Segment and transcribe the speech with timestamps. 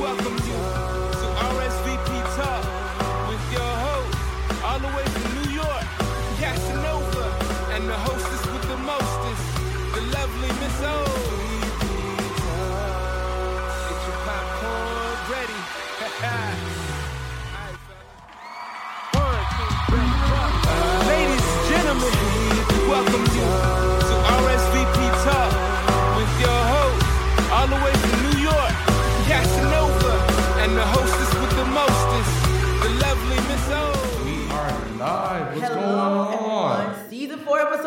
[0.00, 0.47] welcome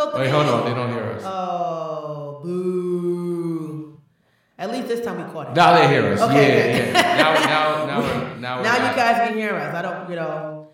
[0.01, 0.21] Season four, episode three.
[0.21, 0.65] Wait, hold on.
[0.65, 1.23] They don't hear us.
[1.25, 3.99] Oh, boo.
[4.57, 5.55] At least this time we caught it.
[5.55, 6.21] now they hear us.
[6.21, 6.91] Okay, yeah, okay.
[6.93, 7.15] yeah.
[7.17, 9.73] Now, now, now, we're, now, we're now you guys can hear us.
[9.73, 10.67] I don't, you know.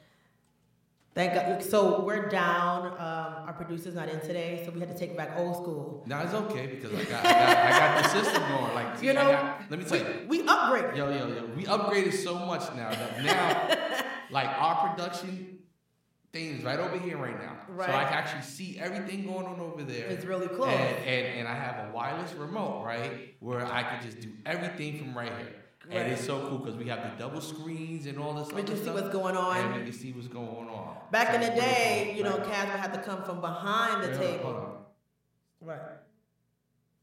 [1.16, 1.64] Thank God.
[1.64, 2.88] So we're down.
[2.92, 6.04] Um, our producer's not in today, so we had to take it back old school.
[6.06, 8.76] Now it's okay because I got, I got, I got the system going.
[8.76, 10.06] Like, You know, got- let me tell you.
[10.28, 10.96] We upgraded.
[10.96, 11.46] Yo, yo, yo.
[11.56, 12.90] We upgraded so much now.
[12.92, 15.57] That now, like our production
[16.34, 17.58] thing is right over here right now.
[17.70, 17.90] Right.
[17.90, 20.08] So I can actually see everything going on over there.
[20.08, 20.70] It's really close.
[20.70, 25.00] And, and and I have a wireless remote, right, where I can just do everything
[25.00, 25.56] from right here.
[25.90, 28.52] And it's so cool because we have the double screens and all this.
[28.52, 29.58] We can see stuff, what's going on.
[29.58, 30.98] And we can see what's going on.
[31.12, 32.48] Back So in the day, you know, Right.
[32.48, 34.86] Cas would have to come from behind the Wait, table.
[35.62, 35.80] Right.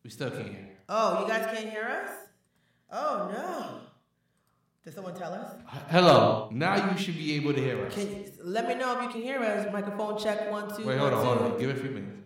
[0.02, 0.69] We still can't hear.
[0.89, 2.11] Oh, you guys can't hear us?
[2.92, 3.80] Oh no.
[4.84, 5.54] Did someone tell us?
[5.90, 6.50] Hello.
[6.52, 7.94] Now you should be able to hear us.
[7.94, 9.72] Can let me know if you can hear us.
[9.72, 10.86] Microphone check one two.
[10.86, 11.58] Wait, hold one, on, hold on.
[11.58, 12.18] Give it a few minutes.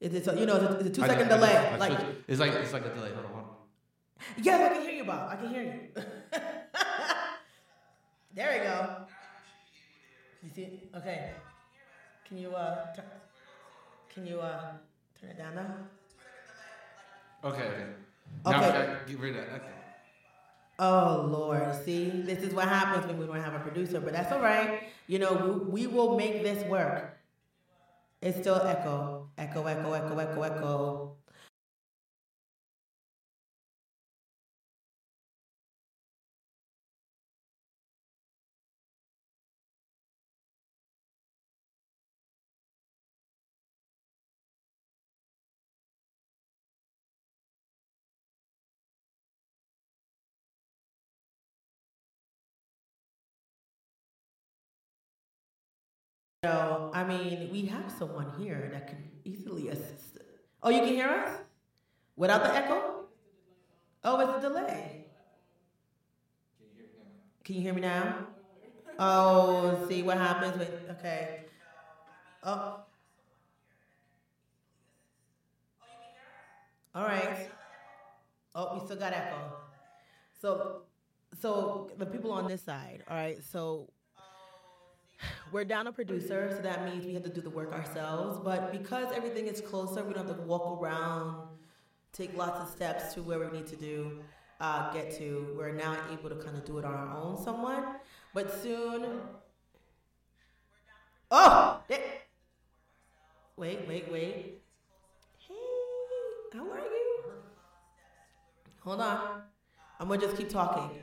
[0.00, 1.56] Is it so, you know it's a, it's a two I second I delay?
[1.56, 1.98] I like
[2.28, 3.10] it's like it's like a delay.
[3.14, 3.50] Hold on, hold on.
[4.42, 5.28] yes, I can hear you, Bob.
[5.32, 5.80] I can hear you.
[8.34, 8.96] there we go.
[10.44, 10.82] You see?
[10.96, 11.30] Okay.
[12.28, 13.04] Can you uh turn,
[14.14, 14.72] can you uh
[15.20, 15.74] turn it down now?
[17.42, 17.62] Okay.
[17.62, 17.84] Okay.
[18.46, 18.60] Okay.
[18.60, 19.54] Now, okay, get rid of that.
[19.56, 19.83] Okay.
[20.78, 24.32] Oh Lord, see, this is what happens when we don't have a producer, but that's
[24.32, 24.88] all right.
[25.06, 27.16] You know, we, we will make this work.
[28.20, 31.16] It's still echo, echo, echo, echo, echo, echo.
[56.44, 60.18] Know, I mean, we have someone here that can easily assist.
[60.62, 61.30] Oh, you can hear us
[62.16, 63.06] without the echo?
[64.04, 65.06] Oh, it's a delay.
[67.44, 68.26] Can you hear me now?
[68.98, 71.40] Oh, see what happens with okay.
[72.42, 72.80] Oh.
[76.94, 77.50] All right.
[78.54, 79.36] Oh, we still got echo.
[80.40, 80.82] So,
[81.40, 83.02] so the people on this side.
[83.10, 83.42] All right.
[83.42, 83.90] So
[85.52, 88.38] we're down a producer, so that means we have to do the work ourselves.
[88.42, 91.48] But because everything is closer, we don't have to walk around,
[92.12, 94.20] take lots of steps to where we need to do,
[94.60, 95.54] uh, get to.
[95.56, 98.02] We're now able to kind of do it on our own somewhat.
[98.32, 99.20] But soon.
[101.30, 101.80] Oh!
[103.56, 104.62] Wait, wait, wait.
[105.38, 105.54] Hey,
[106.52, 107.22] how are you?
[108.80, 109.42] Hold on.
[110.00, 110.98] I'm gonna just keep talking.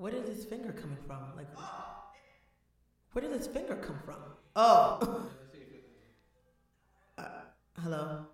[0.00, 1.18] Where is his finger coming from?
[1.36, 1.46] Like,
[3.12, 4.16] where did his finger come from?
[4.56, 5.26] Oh.
[7.18, 7.24] Uh,
[7.82, 8.24] hello.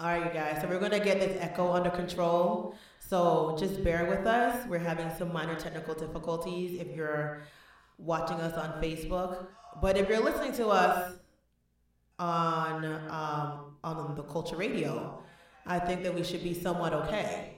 [0.00, 0.60] All right, you guys.
[0.60, 2.74] So we're gonna get this echo under control.
[2.98, 4.66] So just bear with us.
[4.66, 7.42] We're having some minor technical difficulties if you're
[7.98, 9.46] watching us on Facebook,
[9.80, 11.12] but if you're listening to us
[12.18, 15.22] on um, on the Culture Radio,
[15.66, 17.57] I think that we should be somewhat okay.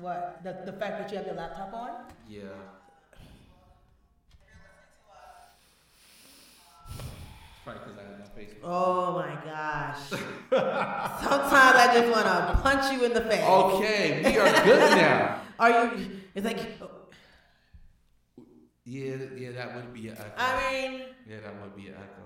[0.00, 1.90] What the the fact that you have your laptop on?
[2.28, 2.42] Yeah.
[7.64, 8.64] Probably because I have my Facebook.
[8.64, 10.00] Oh my gosh!
[11.20, 13.44] Sometimes I just want to punch you in the face.
[13.44, 15.40] Okay, we are good now.
[15.58, 16.10] Are you?
[16.34, 16.58] It's like
[18.84, 20.32] Yeah, yeah, that would be an echo.
[20.38, 20.56] I
[20.88, 22.24] mean, yeah, that would be an echo.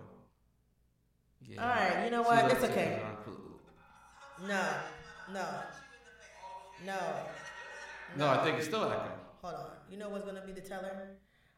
[1.42, 1.62] Yeah.
[1.62, 2.44] All right, you know what?
[2.44, 3.02] look, It's okay.
[4.46, 4.62] no,
[5.32, 5.46] no,
[6.86, 6.98] no.
[8.16, 9.10] No, I think it's still echo.
[9.42, 9.66] Hold on.
[9.90, 11.08] You know what's gonna be the teller?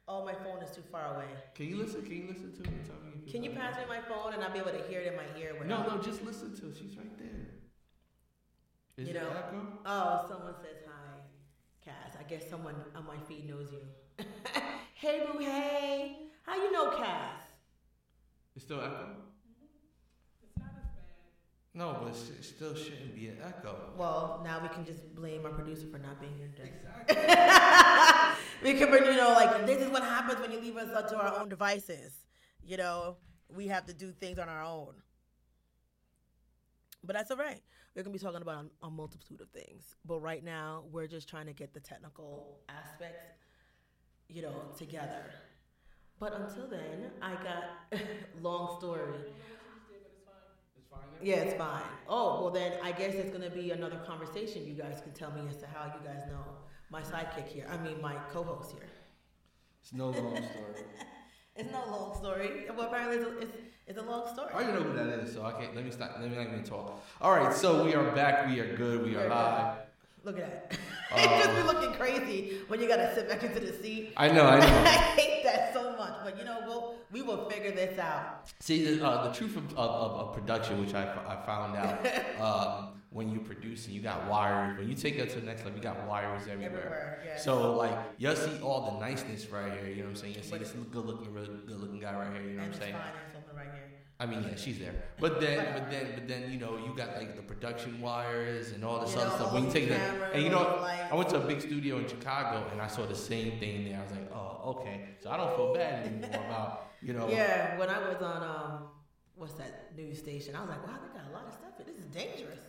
[0.08, 1.26] Oh, my phone is too far away.
[1.54, 2.02] Can you listen?
[2.02, 2.76] Can you listen to me?
[2.86, 5.08] Tell me Can you pass me my phone and I'll be able to hear it
[5.08, 5.52] in my ear?
[5.64, 6.68] No, without- no, just listen to.
[6.68, 6.76] it.
[6.76, 7.28] She's right there.
[8.98, 9.28] Is You it know.
[9.30, 9.66] echo?
[9.84, 11.18] Oh, someone says hi,
[11.84, 12.16] Cass.
[12.18, 13.80] I guess someone on my feed knows you.
[14.94, 16.16] hey, boo, hey.
[16.44, 17.42] How you know Cass?
[18.54, 19.08] It's still echo.
[21.76, 23.90] It's not as No, but it still shouldn't be an echo.
[23.98, 26.72] Well, now we can just blame our producer for not being here today.
[26.74, 28.72] Exactly.
[28.72, 31.16] we can, you know, like this is what happens when you leave us up to
[31.16, 32.24] our own devices.
[32.64, 33.16] You know,
[33.54, 34.94] we have to do things on our own.
[37.04, 37.62] But that's all right.
[37.94, 39.96] We're gonna be talking about a, a multitude of things.
[40.06, 43.36] But right now, we're just trying to get the technical aspects,
[44.28, 45.24] you know, together.
[46.18, 48.00] But until then, I got
[48.40, 49.12] long story.
[50.96, 51.26] It's fine?
[51.26, 51.82] Yeah, it's fine.
[52.08, 54.66] Oh, well then I guess it's gonna be another conversation.
[54.66, 56.44] You guys can tell me as to how you guys know
[56.90, 57.66] my sidekick here.
[57.70, 58.88] I mean my co-host here.
[59.82, 60.84] It's no long story.
[61.58, 62.66] It's no long story.
[62.76, 63.56] Well, apparently it's a, it's,
[63.86, 64.50] it's a long story.
[64.52, 65.74] I already know who that is, so I can't.
[65.74, 66.16] Let me stop.
[66.20, 67.02] Let me not even talk.
[67.20, 68.46] All right, so we are back.
[68.46, 69.02] We are good.
[69.04, 69.78] We are We're live.
[70.24, 70.78] Look at that.
[71.10, 74.12] Uh, it just be looking crazy when you gotta sit back into the seat.
[74.18, 74.44] I know.
[74.44, 74.66] I know.
[74.66, 75.85] I hate that so much,
[76.26, 78.50] but you know we'll we will figure this out.
[78.58, 81.96] See, the, uh, the truth of, of, of, production, which I, I found out,
[82.40, 85.64] um, when you produce and you got wires, when you take that to the next
[85.64, 86.66] level, you got wires everywhere.
[86.66, 87.44] Everywhere, yes.
[87.44, 89.88] So like you'll see all the niceness right here.
[89.88, 90.34] You know what I'm saying?
[90.34, 92.42] You see this good looking, really good looking guy right here.
[92.42, 92.94] You know what I'm saying?
[92.94, 93.02] fine.
[93.22, 93.86] There's something right here.
[94.18, 94.94] I mean, yeah, she's there.
[95.20, 98.82] But then, but then, but then, you know, you got like the production wires and
[98.82, 99.52] all this You other know, stuff.
[99.52, 101.12] When you take that, and you know, lights.
[101.12, 103.98] I went to a big studio in Chicago and I saw the same thing there.
[103.98, 105.08] I was like, oh, okay.
[105.22, 107.28] So I don't feel bad anymore about, you know.
[107.28, 108.88] Yeah, when I was on um,
[109.34, 110.56] what's that news station?
[110.56, 111.72] I was like, wow, they got a lot of stuff.
[111.76, 111.86] here.
[111.86, 112.60] This is dangerous.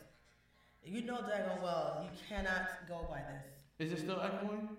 [0.84, 3.88] You know daggone well you cannot go by this.
[3.88, 4.70] Is it still echoing?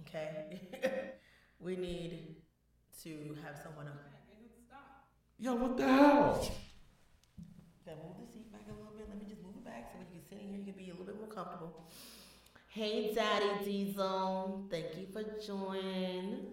[0.00, 0.60] Okay,
[1.60, 2.36] we need
[3.02, 3.88] to have someone.
[3.88, 4.13] Up.
[5.38, 6.40] Yo, what the hell?
[7.84, 9.06] Gotta move the seat back a little bit.
[9.08, 10.74] Let me just move it back so when you can sit in here, you can
[10.74, 11.84] be a little bit more comfortable.
[12.68, 16.46] Hey, Daddy D Zone, thank you for joining.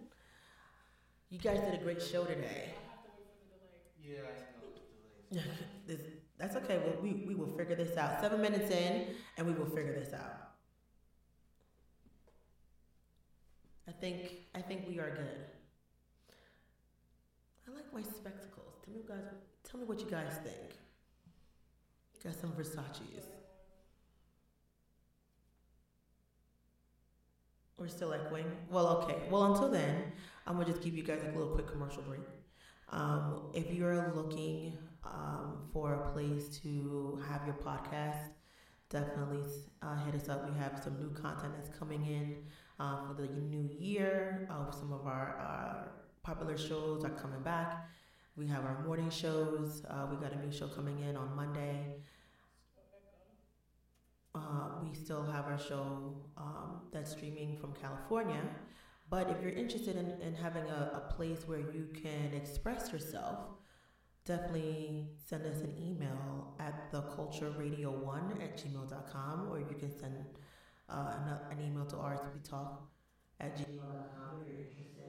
[1.29, 2.73] You guys did a great show today.
[5.31, 5.41] Yeah,
[5.87, 5.99] this,
[6.37, 6.81] that's okay.
[7.01, 8.19] We, we, we will figure this out.
[8.19, 9.07] Seven minutes in,
[9.37, 10.49] and we will figure this out.
[13.87, 15.45] I think I think we are good.
[17.67, 18.70] I like my spectacles.
[18.93, 19.17] Me, guys.
[19.63, 20.75] Tell me what you guys think.
[22.23, 23.25] Got some Versace's.
[27.77, 28.45] We're still echoing.
[28.69, 29.15] Well, okay.
[29.29, 30.11] Well, until then,
[30.45, 32.21] I'm gonna just give you guys a little quick commercial break.
[32.89, 38.29] Um, if you're looking um, for a place to have your podcast,
[38.89, 39.43] definitely
[39.81, 40.47] uh, hit us up.
[40.47, 42.43] We have some new content that's coming in
[42.79, 44.47] uh, for the new year.
[44.51, 45.91] Uh, some of our, our
[46.23, 47.87] popular shows are coming back.
[48.37, 49.83] We have our morning shows.
[49.89, 51.95] Uh, we got a new show coming in on Monday.
[54.33, 58.41] Uh, we still have our show um, that's streaming from California.
[59.09, 63.39] But if you're interested in, in having a, a place where you can express yourself,
[64.25, 70.15] definitely send us an email at thecultureradio1 at gmail.com or you can send
[70.87, 71.15] uh,
[71.51, 72.77] an, an email to rsbtalk
[73.41, 75.00] at gmail.com if you're interested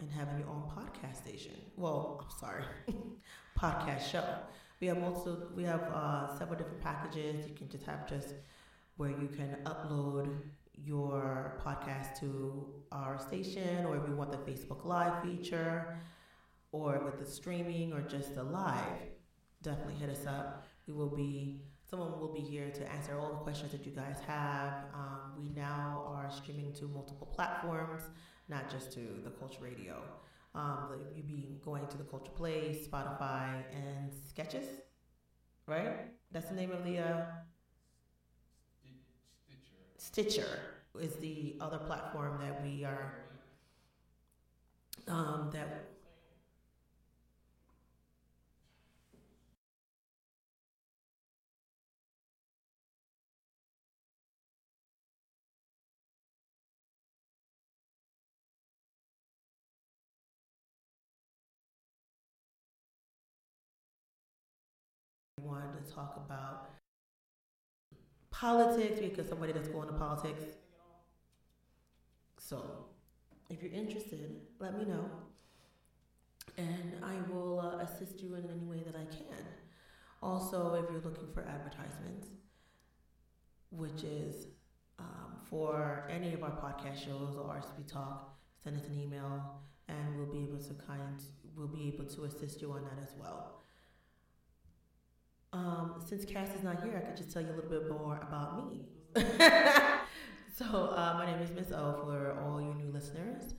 [0.00, 1.54] in having your own podcast station.
[1.76, 2.64] Well, I'm sorry,
[3.58, 4.24] podcast show.
[4.80, 7.46] We have multiple, we have uh, several different packages.
[7.48, 8.34] You can just have just
[8.96, 10.28] where you can upload
[10.74, 15.98] your podcast to our station, or if you want the Facebook Live feature,
[16.72, 19.00] or with the streaming, or just the live,
[19.62, 20.66] definitely hit us up.
[20.86, 24.18] We will be, someone will be here to answer all the questions that you guys
[24.26, 24.84] have.
[24.94, 28.02] Um, we now are streaming to multiple platforms,
[28.48, 30.02] not just to the Culture Radio.
[30.54, 34.66] Um, the, you be going to the Culture Play, Spotify, and Sketches,
[35.66, 36.10] right?
[36.32, 36.98] That's the name of the.
[36.98, 37.24] Uh,
[39.98, 40.60] Stitcher
[41.00, 43.12] is the other platform that we are
[45.08, 45.95] um, that
[65.92, 66.70] talk about
[68.30, 70.42] politics because somebody that's going to politics.
[72.38, 72.86] So,
[73.50, 75.10] if you're interested, let me know,
[76.58, 79.44] and I will uh, assist you in any way that I can.
[80.22, 82.28] Also, if you're looking for advertisements,
[83.70, 84.46] which is
[84.98, 90.16] um, for any of our podcast shows or RCB Talk, send us an email, and
[90.16, 91.22] we'll be able to kind,
[91.56, 93.55] we'll be able to assist you on that as well.
[95.56, 98.20] Um, since Cass is not here, I could just tell you a little bit more
[98.20, 98.82] about me.
[100.54, 103.54] so, uh, my name is Miss O for all you new listeners.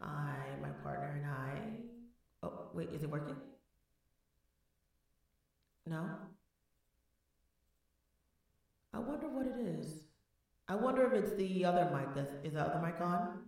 [0.00, 1.60] I, my partner, and I.
[2.42, 3.36] Oh, wait, is it working?
[5.86, 6.04] No.
[8.92, 10.00] I wonder what it is.
[10.68, 12.12] I wonder if it's the other mic.
[12.16, 13.44] That's is the other mic on?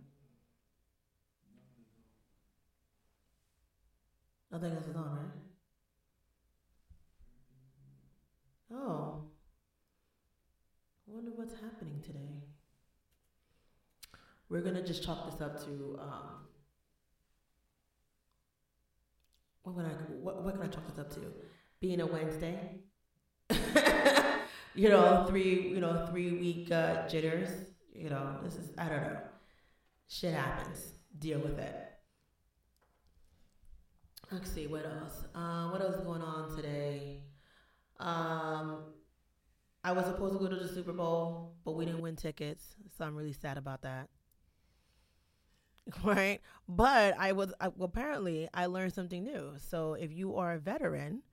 [4.53, 5.48] I think this is on, right?
[8.73, 9.23] Oh.
[11.07, 12.43] I wonder what's happening today.
[14.49, 16.47] We're gonna just chalk this up to um,
[19.63, 19.89] what can I
[20.21, 21.19] what, what can I chalk this up to?
[21.79, 22.79] Being a Wednesday.
[24.75, 27.49] you know, three you know three week uh, jitters.
[27.93, 29.17] You know, this is I don't know.
[30.07, 30.93] Shit happens.
[31.17, 31.75] Deal with it.
[34.31, 35.23] Let's see what else.
[35.33, 37.23] Uh, what else is going on today?
[37.99, 38.83] Um,
[39.83, 43.05] I was supposed to go to the Super Bowl, but we didn't win tickets, so
[43.05, 44.09] I'm really sad about that.
[46.03, 49.53] Right, but I was I, apparently I learned something new.
[49.57, 51.23] So if you are a veteran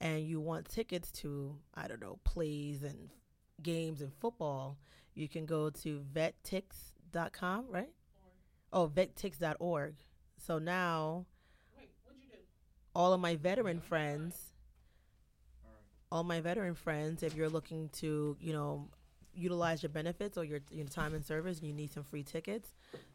[0.00, 3.08] and you want tickets to I don't know plays and
[3.62, 4.76] games and football,
[5.14, 7.90] you can go to vettix.com, right?
[8.72, 9.94] Oh, vettix.org.
[10.36, 11.26] So now
[12.94, 14.53] all of my veteran friends,
[16.14, 18.88] all my veteran friends, if you're looking to, you know,
[19.34, 22.68] utilize your benefits or your, your time in service and you need some free tickets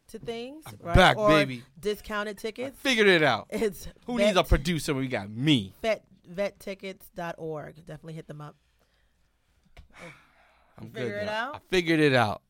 [0.09, 0.97] to things, right?
[0.97, 1.63] back, or baby.
[1.79, 3.47] discounted tickets, Figured it out.
[3.49, 5.73] it's Who needs a producer when we got me?
[5.81, 7.77] vet vettickets.org.
[7.77, 8.57] Definitely hit them up.
[10.77, 11.55] I'm figure good it out?
[11.55, 12.41] I figured it out.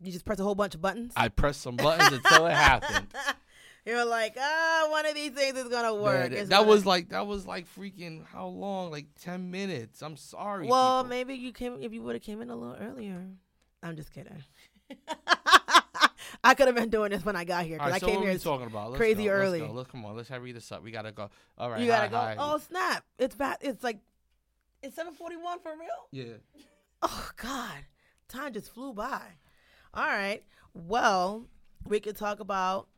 [0.00, 1.12] You just press a whole bunch of buttons.
[1.16, 3.08] I pressed some buttons until it happened.
[3.86, 6.32] You're like, ah, one of these things is gonna work.
[6.32, 8.90] Man, that was like that was like freaking how long?
[8.90, 10.02] Like ten minutes.
[10.02, 10.66] I'm sorry.
[10.66, 11.08] Well, people.
[11.08, 13.24] maybe you came if you would have came in a little earlier.
[13.84, 14.42] I'm just kidding.
[16.42, 18.16] I could have been doing this when I got here because right, I so came
[18.16, 18.38] what here.
[18.38, 18.90] talking about?
[18.90, 19.60] Let's crazy go, early.
[19.60, 19.78] Let's go.
[19.78, 20.16] Let's come on.
[20.16, 20.82] Let's hurry this up.
[20.82, 21.30] We gotta go.
[21.56, 21.80] All right.
[21.80, 22.42] you gotta hi, go.
[22.42, 22.54] hi.
[22.54, 23.04] Oh snap!
[23.20, 23.58] It's bad.
[23.60, 24.00] It's like
[24.82, 26.08] it's 7:41 for real.
[26.10, 26.34] yeah.
[27.02, 27.84] Oh God,
[28.28, 29.22] time just flew by.
[29.94, 30.42] All right.
[30.74, 31.46] Well,
[31.86, 32.88] we could talk about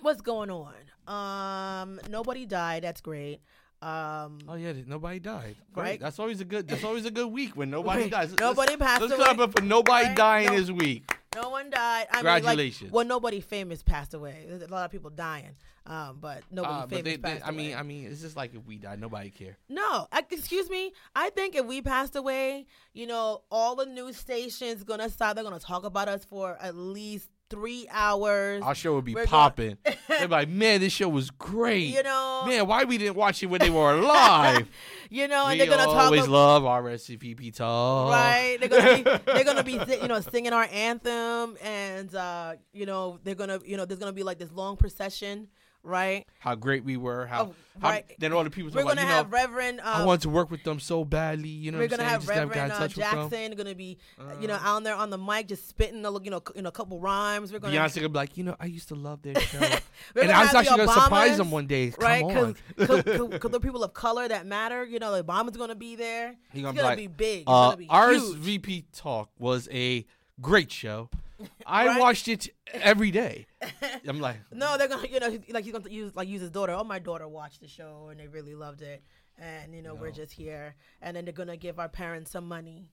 [0.00, 0.74] what's going on.
[1.06, 2.82] Um, nobody died.
[2.84, 3.40] That's great.
[3.82, 4.72] Um, Oh yeah.
[4.86, 5.56] Nobody died.
[5.72, 5.82] Great.
[5.84, 6.00] Right.
[6.00, 6.68] That's always a good.
[6.68, 8.10] That's always a good week when nobody Right.
[8.10, 8.30] dies.
[8.30, 9.24] Let's- Nobody passed Let's away.
[9.24, 10.16] clap up for nobody Right.
[10.16, 10.56] dying No.
[10.60, 11.16] this week.
[11.36, 12.06] no one died.
[12.10, 12.82] I Congratulations.
[12.82, 14.44] Mean, like, well, nobody famous passed away.
[14.48, 15.54] There's a lot of people dying,
[15.86, 17.74] um, but nobody Uh, famous but they, they, passed I mean, away.
[17.76, 19.56] I mean, it's just like if we die, nobody care.
[19.68, 20.92] No, I, excuse me.
[21.14, 25.36] I think if we passed away, you know, all the news stations gonna stop.
[25.36, 28.62] They're gonna talk about us for at least three hours.
[28.62, 29.76] Our show would be popping.
[30.08, 31.94] They're like, man, this show was great.
[31.94, 34.68] You know, man, why we didn't watch it when they were alive?
[35.10, 36.04] you know, and we they're gonna talk.
[36.04, 38.12] always love our SCPP talk.
[38.12, 39.02] Right, they're gonna be
[39.32, 43.76] they're gonna be you know singing our anthem, and uh, you know they're gonna you
[43.76, 45.48] know there's gonna be like this long procession,
[45.82, 46.26] right?
[46.38, 47.26] How great we were.
[47.26, 48.04] How, Oh, how right.
[48.18, 49.80] then all the people We're gonna you have know, Reverend.
[49.80, 51.48] I Um, want to work with them so badly.
[51.48, 52.10] You know we're gonna saying?
[52.10, 53.30] have Just never got in Reverend uh, with them.
[53.30, 53.56] Jackson.
[53.56, 56.30] Gonna be, uh, you know, out there on the mic, just spitting, a, look, you
[56.30, 57.52] know, you know, a couple rhymes.
[57.52, 59.58] We're gonna, Beyonce could be like, you know, I used to love their show.
[59.58, 61.90] and I was have actually gonna surprise them one day.
[61.90, 62.22] Come right?
[62.24, 62.56] on.
[62.76, 66.36] Because the people of color that matter, you know, the Obama's gonna be there.
[66.52, 67.38] He It's gonna gonna, be like, be big.
[67.40, 68.30] It's Uh, gonna be ours.
[68.34, 70.04] VP Talk was a
[70.40, 71.08] great show.
[71.66, 72.00] I Right?
[72.00, 73.46] watched it every day.
[74.08, 76.72] I'm like, No, they're gonna, you know, like he's gonna use like use his daughter.
[76.72, 79.02] Oh, my daughter watched the show and they really loved it,
[79.38, 82.88] and you know we're just here, and then they're gonna give our parents some money.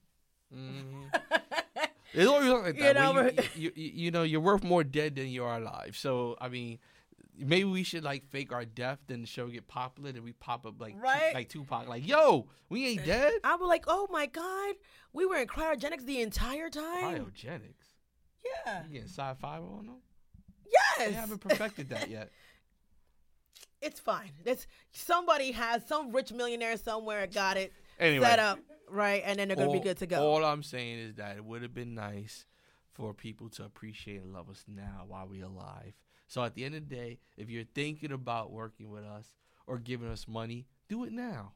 [0.54, 1.04] mhm.
[2.14, 2.94] it's always like You that.
[2.96, 5.96] know, you, you, you, you know, you're worth more dead than you are alive.
[5.96, 6.78] So I mean,
[7.36, 10.64] maybe we should like fake our death, then the show get popular, and we pop
[10.66, 11.34] up like Right?
[11.34, 13.32] like Tupac, like, yo, we ain't dead.
[13.44, 14.74] I was like, oh my god,
[15.12, 17.26] we were in cryogenics the entire time.
[17.26, 17.74] Cryogenics.
[18.66, 18.82] Yeah.
[18.86, 19.96] You getting sci-fi on them?
[20.70, 21.08] Yes.
[21.08, 22.30] They haven't perfected that yet.
[23.80, 24.30] It's fine.
[24.44, 28.58] It's somebody has some rich millionaire somewhere got it Anyway, set up
[28.90, 30.20] right, and then they're gonna be good to go.
[30.20, 32.44] All I'm saying is that it would have been nice
[32.92, 35.94] for people to appreciate and love us now while we're alive.
[36.26, 39.26] So at the end of the day, if you're thinking about working with us
[39.66, 41.52] or giving us money, do it now.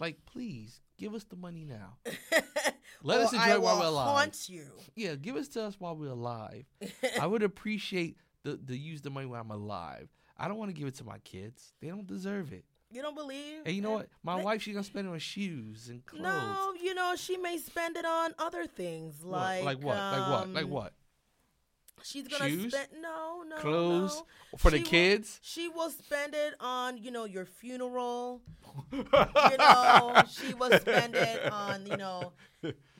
[0.00, 1.98] Like, please give us the money now.
[3.02, 4.16] Let us enjoy while we're alive.
[4.16, 4.66] haunt you.
[4.94, 6.64] Yeah, give us to us while we're alive.
[7.20, 10.08] I would appreciate the the use the money when I'm alive.
[10.36, 11.74] I don't want to give it to my kids.
[11.80, 12.64] They don't deserve it.
[12.90, 13.60] You don't believe?
[13.64, 14.08] And you know what?
[14.22, 16.22] My wife, she's gonna spend it on shoes and clothes.
[16.24, 19.32] No, you know she may spend it on other things What?
[19.38, 19.96] like like what?
[19.96, 20.48] like what?
[20.50, 20.92] Like um, what?
[22.04, 22.72] She's gonna Shoes?
[22.72, 24.16] spend no, no, Clothes
[24.52, 24.58] no.
[24.58, 25.38] for the She will- kids.
[25.40, 28.42] She will spend it on you know your funeral.
[28.92, 29.04] you
[29.58, 32.32] know, she will spend it on you know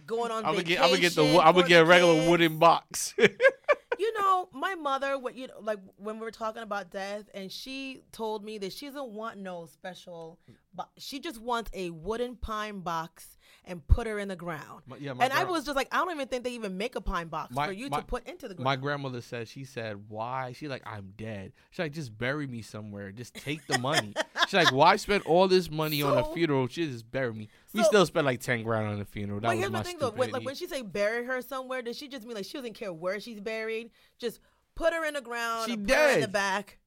[0.07, 0.75] going on I'm gonna vacation.
[0.75, 0.83] get.
[0.83, 1.25] I'm gonna get the.
[1.25, 2.29] I'm gonna get a regular kids.
[2.29, 3.15] wooden box.
[3.99, 7.51] you know, my mother, what you know, like when we were talking about death, and
[7.51, 10.39] she told me that she doesn't want no special,
[10.75, 14.83] but she just wants a wooden pine box and put her in the ground.
[14.87, 16.97] My- yeah, my and I was just like, I don't even think they even make
[16.97, 18.65] a pine box My- for you to put into the ground.
[18.65, 20.53] My grandmother said, she said, why?
[20.53, 21.53] She's like, I'm dead.
[21.71, 23.13] She's like, just bury me somewhere.
[23.13, 24.15] Just take the money.
[24.49, 26.67] She's like, why spend all this money on a funeral?
[26.69, 27.49] She just bury me.
[27.73, 29.41] We still spent like 10 grand on the funeral.
[29.41, 31.41] That but was here's my the thing, though, when, like when she say bury her
[31.41, 33.91] somewhere, does she just mean like she doesn't care where she's buried?
[34.19, 34.41] Just
[34.75, 35.71] put her in the ground.
[35.71, 36.79] She her in the back.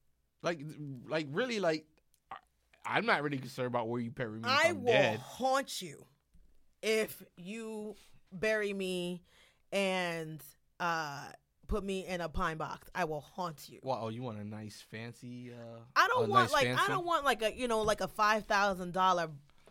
[0.42, 0.60] like,
[1.08, 1.86] like really, like,
[2.84, 5.18] I'm not really concerned about where you bury me if I will dead.
[5.18, 6.06] haunt you
[6.86, 7.96] if you
[8.32, 9.22] bury me
[9.72, 10.40] and
[10.80, 11.24] uh
[11.66, 12.88] put me in a pine box.
[12.94, 13.80] I will haunt you.
[13.82, 15.50] Wow, oh, you want a nice fancy?
[15.52, 16.82] Uh, I don't want nice like fancy?
[16.84, 19.28] I don't want like a you know like a five thousand dollar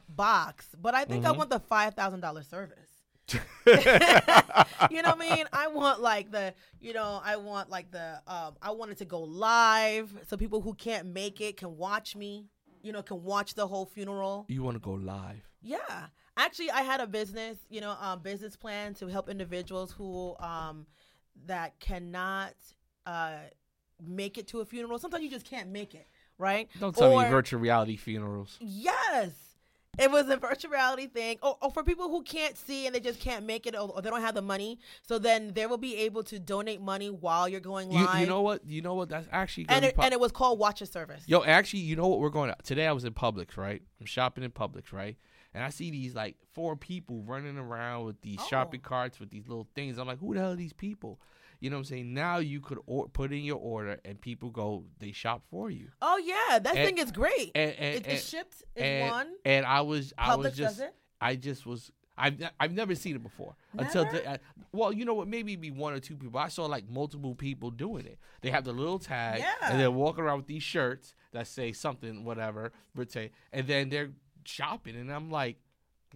[0.10, 1.38] box, but I think I Mhm.
[1.38, 2.90] want the five thousand dollar service.
[3.66, 5.46] you know what I mean?
[5.54, 9.06] I want like the, you know, I want like the, um, I want it to
[9.06, 12.46] go live so people who can't make it can watch me.
[12.84, 14.46] You know, can watch the whole funeral.
[14.48, 15.42] You want to go live?
[15.64, 16.08] Yeah,
[16.38, 20.86] actually, I had a business, you know, um, business plan to help individuals who, um,
[21.46, 22.54] that cannot,
[23.06, 23.34] uh,
[24.06, 25.00] make it to a funeral.
[25.00, 26.70] Sometimes you just can't make it, right?
[26.80, 28.58] Don't tell Or- me virtual reality funerals.
[28.60, 29.32] Yes.
[29.98, 31.38] It was a virtual reality thing.
[31.42, 34.02] Or, or for people who can't see and they just can't make it or, or
[34.02, 34.78] they don't have the money.
[35.02, 38.20] So then they will be able to donate money while you're going live.
[38.20, 38.66] you know what?
[38.66, 39.08] You know what?
[39.08, 41.24] That's actually and it, pop- and it was called Watch a Service.
[41.28, 42.20] Yo, actually, you know what?
[42.20, 42.86] We're going to, today.
[42.88, 43.82] I was in Publix, right?
[44.02, 45.16] I'm shopping in Publix, right?
[45.56, 48.48] And I see these like four people running around with these Oh.
[48.50, 49.98] shopping carts with these little things.
[49.98, 51.20] I'm like, who the hell are these people?
[51.62, 52.14] You know what I'm saying?
[52.14, 55.88] Now you could or- put in your order and people go, they shop for you.
[56.02, 57.52] Oh yeah, that And- thing is great.
[57.56, 58.64] And and, it, and, it's shipped.
[58.76, 59.28] It's and, one.
[59.46, 60.82] and I was I was just.
[61.22, 64.40] I just was I've I've never seen it before until the, I,
[64.74, 67.36] well you know what maybe it'd be one or two people I saw like multiple
[67.36, 69.54] people doing it they have the little tag Yeah.
[69.72, 72.72] and they're walking around with these shirts that say something whatever
[73.52, 74.12] and then they're
[74.48, 75.58] shopping and I'm like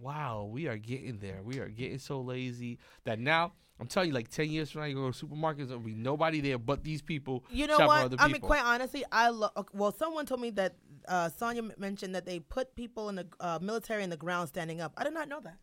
[0.00, 4.14] wow we are getting there we are getting so lazy that now I'm telling you
[4.14, 7.00] like 10 years from now you go to supermarkets there'll be nobody there but these
[7.00, 8.04] people You know what?
[8.04, 9.52] other I mean, quite honestly, I love.
[9.72, 10.76] Well, someone told me that
[11.08, 14.82] uh, Sonia mentioned that they put people in the uh, military in the ground standing
[14.82, 14.92] up.
[14.98, 15.56] I did not know that.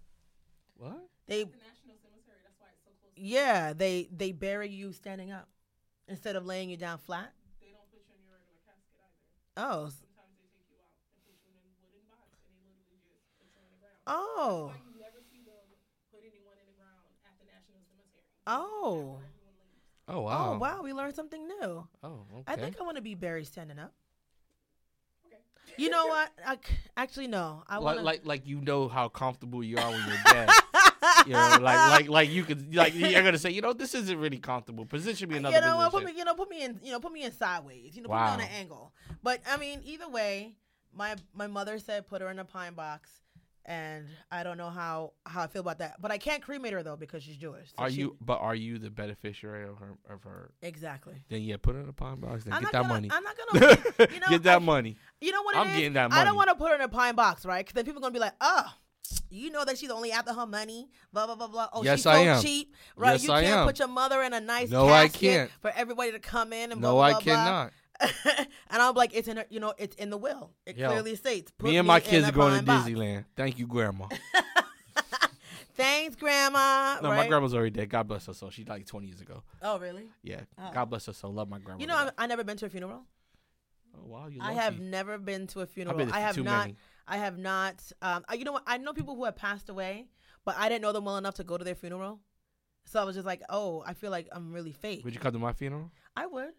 [0.77, 1.45] what They
[3.15, 5.47] Yeah, they they bury you standing up
[6.07, 7.33] instead of laying you down flat.
[7.61, 8.97] They don't put you in your regular casket
[9.55, 9.91] either.
[9.91, 10.06] Oh.
[14.07, 14.71] Oh.
[18.49, 18.53] Oh.
[18.55, 19.19] oh.
[20.07, 21.87] oh wow Oh wow, we learned something new.
[22.03, 23.93] oh okay I think I want to be buried standing up.
[25.27, 25.35] Okay.
[25.75, 26.31] You know what?
[26.45, 27.63] I c actually no.
[27.67, 30.49] I want like, like like you know how comfortable you are when you're dead.
[31.27, 34.17] you know, like like like you could like you're gonna say, you know, this isn't
[34.17, 34.85] really comfortable.
[34.85, 35.91] Position me another you know what?
[35.91, 36.15] Put position.
[36.15, 37.95] me, you know, put me in, you know, put me in sideways.
[37.95, 38.93] You know, put me on an angle.
[39.21, 40.55] But I mean, either way,
[40.93, 43.09] my my mother said put her in a pine box,
[43.67, 46.01] and I don't know how how I feel about that.
[46.01, 47.69] But I can't cremate her though because she's Jewish.
[47.69, 48.15] so Are she- you?
[48.21, 49.93] But are you the beneficiary of her?
[50.09, 50.51] Of her?
[50.61, 51.15] exactly?
[51.29, 52.45] Then yeah, put her in a pine box.
[52.45, 53.09] Then I'm get that gonna, money.
[53.11, 54.07] I'm not gonna.
[54.13, 54.95] You know, get that I- money.
[55.21, 55.75] You know what it I'm is?
[55.75, 56.21] getting that money.
[56.21, 57.65] I don't want to put her in a pine box, right?
[57.65, 58.65] Because then people are gonna be like, oh.
[59.29, 61.69] You know that she's only after her money, blah blah blah blah.
[61.73, 62.41] Oh, Yes, she's so I am.
[62.41, 63.11] cheap, right?
[63.13, 63.67] Yes, you I can't am.
[63.67, 65.49] put your mother in a nice No, I can't.
[65.61, 67.33] for everybody to come in and blah, No, blah, I blah, blah.
[67.35, 67.71] cannot.
[68.25, 68.47] and
[68.81, 70.51] I'm like, it's in, her, you know, it's in the will.
[70.65, 71.51] It Yo, clearly states.
[71.57, 72.87] Put Me and my in kids are going to box.
[72.89, 73.25] Disneyland.
[73.35, 74.07] Thank you, Grandma.
[75.75, 76.99] Thanks, Grandma.
[77.01, 77.17] No, right?
[77.17, 77.89] my grandma's already dead.
[77.89, 78.49] God bless her soul.
[78.49, 79.43] She died like 20 years ago.
[79.61, 80.07] Oh, really?
[80.23, 80.41] Yeah.
[80.57, 80.71] Oh.
[80.73, 81.33] God bless her soul.
[81.33, 81.79] Love my grandma.
[81.79, 82.11] You know, I've.
[82.17, 83.03] I never been to a funeral.
[83.95, 85.97] oh, wow, you I have never been to a funeral.
[86.03, 86.67] to I have not.
[86.67, 86.77] many.
[87.07, 87.83] I have not.
[88.01, 88.63] Um, I- you know what?
[88.65, 90.07] I know people who have passed away,
[90.45, 92.21] but I didn't know them well enough to go to their funeral.
[92.85, 95.03] So I was just like, oh, I feel like I'm really fake.
[95.03, 95.91] Would you come to my funeral?
[96.15, 96.53] I would.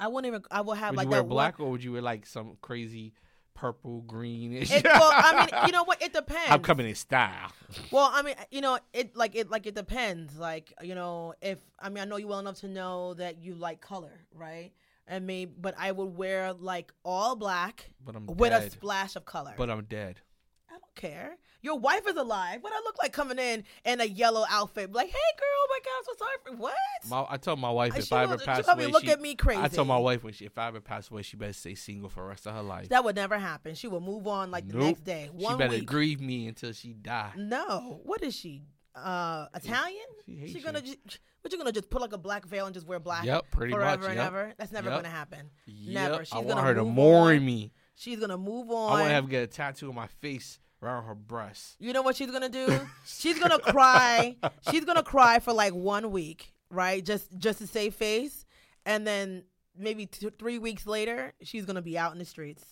[0.00, 0.42] I wouldn't even.
[0.50, 2.24] I would have Would like you wear that black One, or would you wear like
[2.26, 3.12] some crazy
[3.54, 4.54] purple, green?
[4.54, 6.02] it, well, I mean, you know what?
[6.02, 6.50] It depends.
[6.50, 7.52] I'm coming in style.
[7.90, 10.38] Well, I mean, you know, it like it like it depends.
[10.38, 13.54] Like, you know, if I mean, I know you well enough to know that you
[13.54, 14.72] like color, right?
[15.06, 19.26] And maybe, but I would wear like all black But I'm with a splash of
[19.26, 19.54] color.
[19.56, 20.20] But I'm dead.
[20.68, 21.36] I don't care.
[21.62, 22.62] Your wife is alive.
[22.62, 24.92] What I look like coming in in a yellow outfit?
[24.92, 26.74] Like, hey, girl, my God, I'm so sorry for what?
[27.08, 29.34] My, I told my wife if she I ever pass away, look she, at me
[29.34, 29.60] crazy.
[29.60, 32.08] I told my wife when she, if I ever pass away, she better stay single
[32.08, 32.88] for the rest of her life.
[32.88, 33.74] That would never happen.
[33.74, 35.28] She would move on like the next day.
[35.32, 35.86] One she better week.
[35.86, 37.32] grieve me until she die.
[37.36, 38.00] No.
[38.04, 38.62] What is she?
[38.94, 40.00] Uh, Italian?
[40.26, 40.98] She She gonna just,
[41.42, 43.72] what you gonna just put like a black veil and just wear black Yep, pretty
[43.72, 44.08] forever much.
[44.10, 44.26] and yep.
[44.26, 44.52] ever?
[44.58, 44.98] That's never Yep.
[44.98, 45.50] gonna happen.
[45.66, 46.10] Yep.
[46.10, 46.24] Never.
[46.24, 47.46] She's I gonna want her to mourn on.
[47.46, 47.72] me.
[47.94, 48.90] She's gonna move on.
[48.92, 51.76] I want to have get a tattoo on my face around her breast.
[51.78, 52.80] You know what she's gonna do?
[53.06, 54.36] she's gonna cry.
[54.70, 57.04] She's gonna cry for like one week, right?
[57.04, 58.44] Just just to save face,
[58.86, 59.44] and then
[59.76, 62.64] maybe two, three weeks later, she's gonna be out in the streets.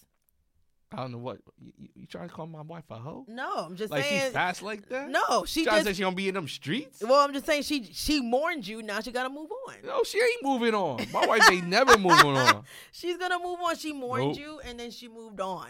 [0.91, 3.27] I don't know what you, you- you trying to call my wife a hoe?
[3.29, 4.23] No, I'm just Like saying.
[4.23, 5.11] she's fast like that?
[5.11, 7.03] no, she trying to say she gonna be in them streets?
[7.03, 8.81] well, I'm just saying she she mourned you.
[8.83, 9.75] Now she gotta move on.
[9.85, 11.05] No, she ain't moving on.
[11.13, 12.65] My wife ain't never moving on.
[12.93, 13.77] She's gonna move on.
[13.77, 14.39] She mourned Nope.
[14.39, 15.69] you, and then she moved on,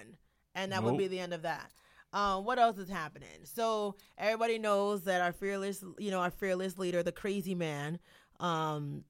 [0.55, 1.69] and that would be the end of that.
[2.13, 3.29] Um, what else is happening?
[3.45, 7.99] So everybody knows that our fearless, you know, our fearless leader, the crazy man,
[8.41, 9.05] um,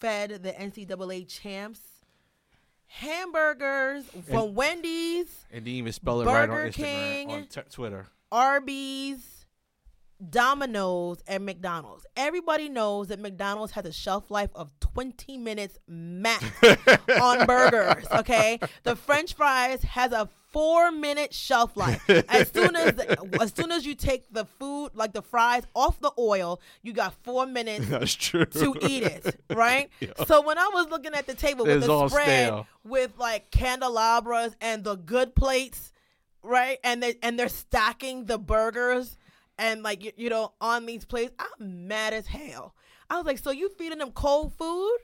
[0.00, 1.80] fed the NCAA champs
[2.88, 7.30] hamburgers from Wendy's, And didn't even spell it right on Burger Instagram, King.
[7.32, 8.06] on t- Twitter.
[8.30, 9.46] Arby's,
[10.30, 12.06] Domino's, and McDonald's.
[12.16, 16.44] Everybody knows that McDonald's has a shelf life of 20 minutes max
[17.20, 18.06] on burgers.
[18.12, 22.08] Okay, the French fries has a four minute shelf life.
[22.08, 22.98] As soon as
[23.40, 27.12] as soon as you take the food, like the fries, off the oil, you got
[27.24, 28.46] four minutes That's true.
[28.46, 29.90] to eat it, right?
[30.26, 32.66] So when I was looking at the table with It's the spread stale.
[32.84, 35.92] with like candelabras and the good plates,
[36.42, 36.78] right?
[36.82, 39.18] And they and they're stacking the burgers
[39.58, 41.34] and like you, you know on these plates.
[41.38, 42.74] I'm mad as hell.
[43.10, 44.96] I was like, so you feeding them cold food?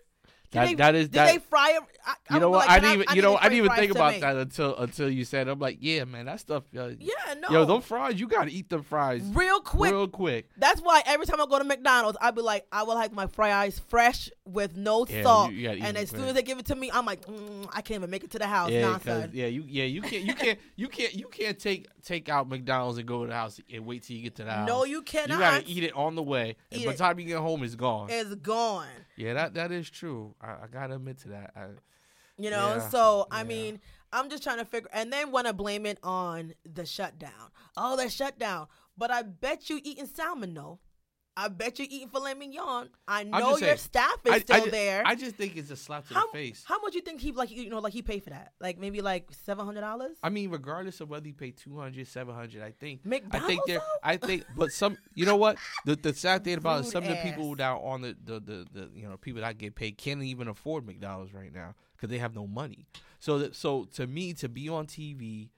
[0.53, 1.83] That- they, that is- did that- they fry it?
[2.05, 2.67] I, You know what?
[2.67, 3.07] like, I didn't even.
[3.09, 5.47] I You know, I didn't even think about to that until until you said.
[5.47, 5.51] it.
[5.53, 6.65] I'm like, yeah, man, that stuff.
[6.77, 7.49] Uh, Yeah, no.
[7.51, 9.93] Yo, them fries, you gotta eat them fries real quick.
[9.93, 10.49] real quick.
[10.57, 13.29] That's why every time I go to McDonald's, I be like, I would like my
[13.29, 15.53] fries fresh with no Yeah, salt.
[15.53, 17.69] you- you eat and as soon as they give it to me, I'm like, mm,
[17.73, 18.71] I can't even make it to the house.
[18.71, 22.29] Yeah, nah, yeah, you yeah you can't you can't you can't you can't take take
[22.29, 24.67] out McDonald's and go to the house and wait till you get to the house.
[24.69, 25.31] No, you cannot.
[25.31, 27.77] You gotta eat it on the way, and by the time you get home, it's
[27.77, 28.09] gone.
[28.11, 28.87] It's gone.
[29.23, 30.35] Yeah, that that is true.
[30.41, 31.53] I, I gotta admit to that.
[31.57, 31.67] I,
[32.39, 33.45] You know, Yeah, so I yeah.
[33.49, 33.81] mean,
[34.13, 37.51] I'm just trying to figure, and then want to blame it on the shutdown.
[37.77, 38.67] Oh, the shutdown.
[38.97, 40.79] But I bet you eating salmon, no.
[41.37, 42.91] I bet you're eating filet mignon.
[43.09, 45.03] I know your saying, staff is I, still I ju- there.
[45.07, 46.63] I just think it's a slap to how, the face.
[46.67, 48.53] how much you think he like you know like he paid for that?
[48.61, 50.19] Like maybe like seven hundred dollars.
[50.23, 53.81] I mean, regardless of whether you pay 200, 700, I think McDonald's I think there.
[54.03, 55.57] I think, but some, you know what?
[55.87, 57.59] The the sad thing about it, some of the people ass.
[57.59, 60.49] that are on the, the the the you know people that get paid can't even
[60.49, 62.87] afford McDonald's right now because they have no money.
[63.21, 65.49] So that so to me to be on TV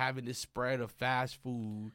[0.00, 1.92] having this spread of fast food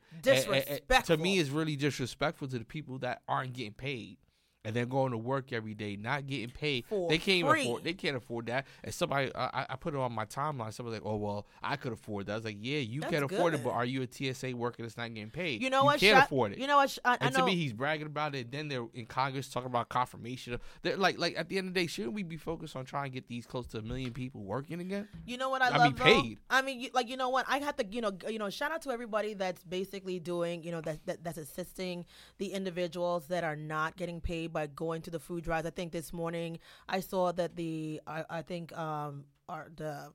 [0.47, 4.17] a- a- a- to me is really disrespectful to the people that aren't getting paid.
[4.65, 6.86] And they're going to work every day, not getting paid.
[6.88, 7.62] For they can't free.
[7.62, 7.84] even afford.
[7.84, 8.65] They can't afford that.
[8.84, 10.73] And somebody, I, I- put it on my timeline.
[10.73, 13.23] Somebody's like, "Oh well, I could afford that." I was like, "Yeah, you That's can
[13.23, 15.62] afford it, but are you a TSA worker that's not getting paid?
[15.62, 16.01] You know what?
[16.01, 16.58] You can't Shut- afford it.
[16.58, 16.89] You know what?
[16.89, 17.41] sh- I, I and know.
[17.41, 18.51] to me, he's bragging about it.
[18.51, 20.60] Then they're in Congress talking about confirmation.
[20.82, 23.06] They're like, like at the end of the day, shouldn't we be focused on trying
[23.06, 25.08] to get these close to a million people working again?
[25.25, 26.39] You know what I, I love mean, paid.
[26.49, 27.45] I mean, like you know what?
[27.47, 30.71] I have to, you know, you know, shout out to everybody that's basically doing, you
[30.71, 32.06] know, that, that that's assisting
[32.39, 35.67] the individuals that are not getting paid by going to the food drives.
[35.67, 40.13] I think this morning I saw that the, I, I think, um, our the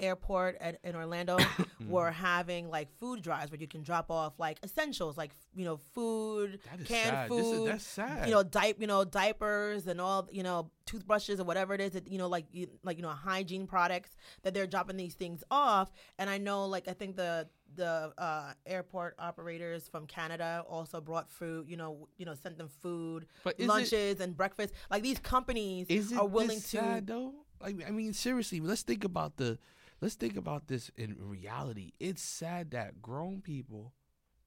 [0.00, 1.38] airport at, in Orlando
[1.88, 5.78] were having like food drives where you can drop off like essentials like you know
[5.94, 7.28] food, canned sad.
[7.28, 8.28] food, is that's sad.
[8.28, 11.92] you know, di- you know, diapers and all, you know, toothbrushes or whatever it is
[11.92, 15.42] that you know, like you, like you know, hygiene products that they're dropping these things
[15.50, 15.90] off.
[16.18, 21.30] And I know, like, I think the the uh, airport operators from Canada also brought
[21.30, 21.68] food.
[21.68, 24.74] You know, you know, sent them food, is it- lunches and breakfast.
[24.90, 26.66] Like these companies are willing to.
[26.66, 27.34] sad though?
[27.60, 29.58] Like, I mean, seriously, let's think about the,
[30.00, 31.92] let's think about this in reality.
[31.98, 33.92] It's sad that grown people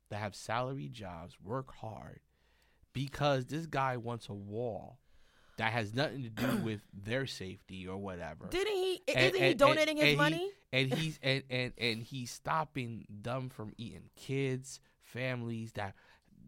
[0.09, 2.19] that have salary jobs work hard
[2.93, 4.99] because this guy wants a wall
[5.57, 8.47] that has nothing to do with their safety or whatever.
[8.49, 9.01] Didn't he?
[9.07, 10.37] And- Isn't he and- donating and- his money?
[10.37, 15.95] He, and he's and, and and he's stopping them from eating kids, families that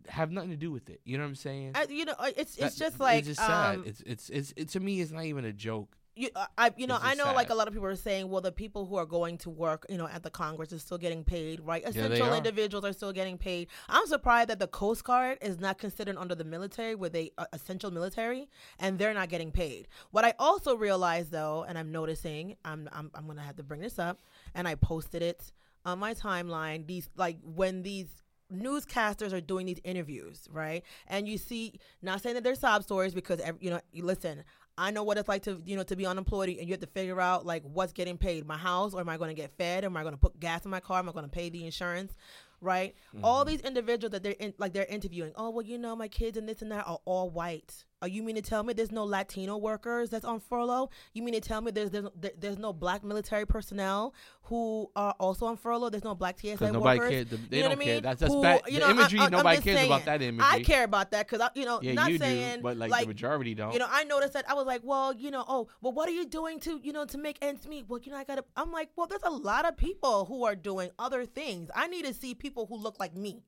[0.08, 1.02] have nothing to do with it.
[1.04, 1.72] You know what I'm saying?
[1.76, 3.76] I, you know, it's it's That- just like it's just sad.
[3.80, 5.02] um, It's it's it's it, to me.
[5.02, 5.98] It's not even a joke.
[6.16, 8.42] You, uh, I, you know, I know like a lot of people are saying, well,
[8.42, 11.24] the people who are going to work, you know, at the Congress is still getting
[11.24, 11.84] paid, right?
[11.86, 12.38] Essential are.
[12.38, 13.68] individuals are still getting paid.
[13.90, 17.46] I'm surprised that the Coast Guard is not considered under the military, where they uh,
[17.54, 18.48] essential military,
[18.80, 19.88] and they're not getting paid.
[20.12, 23.82] What I also realized though, and I'm noticing, I'm I'm I'm gonna have to bring
[23.82, 24.20] this up,
[24.54, 25.52] and I posted it
[25.86, 26.86] on my timeline.
[26.86, 28.23] These like when these
[28.54, 30.84] newscasters are doing these interviews, right?
[31.08, 34.44] And you see, not saying that they're sob stories because you know, you listen.
[34.76, 36.88] I know what it's like to you know to be unemployed and you have to
[36.88, 39.84] figure out like what's getting paid, my house, or am I going to get fed?
[39.84, 41.00] Or am I going to put gas in my car?
[41.00, 42.14] Am I going to pay the insurance?
[42.60, 42.96] Right?
[43.22, 43.50] All mm-hmm.
[43.50, 45.34] these individuals that they're in, like they're interviewing.
[45.36, 47.84] Oh well, you know my kids and this and that are all white.
[48.04, 50.90] Are you mean to tell me there's no Latino workers that's on furlough?
[51.14, 52.06] You mean to tell me there's there's,
[52.38, 54.14] there's no black military personnel
[54.44, 55.90] who are also on furlough?
[55.90, 57.30] There's no black TSA nobody workers.
[57.30, 57.40] cares.
[57.50, 57.94] They You know don't I care.
[57.94, 58.04] mean?
[58.04, 58.62] That's that's Who- bad.
[58.68, 59.20] you know, I'm- imagery.
[59.20, 60.20] I'm- I'm nobody cares about saying.
[60.20, 60.52] that imagery.
[60.60, 63.02] I care about that because you know, Yeah, not you saying do, but like, like
[63.04, 63.72] the majority don't.
[63.72, 66.14] you know, I noticed that I was like, well, you know, oh, well, what are
[66.14, 67.86] you doing to, you know, to make ends meet?
[67.88, 68.44] Well, you know, I gotta.
[68.58, 71.70] I'm like, well, there's a lot of people who are doing other things.
[71.74, 73.44] I need to see people who look like me,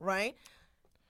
[0.00, 0.34] right?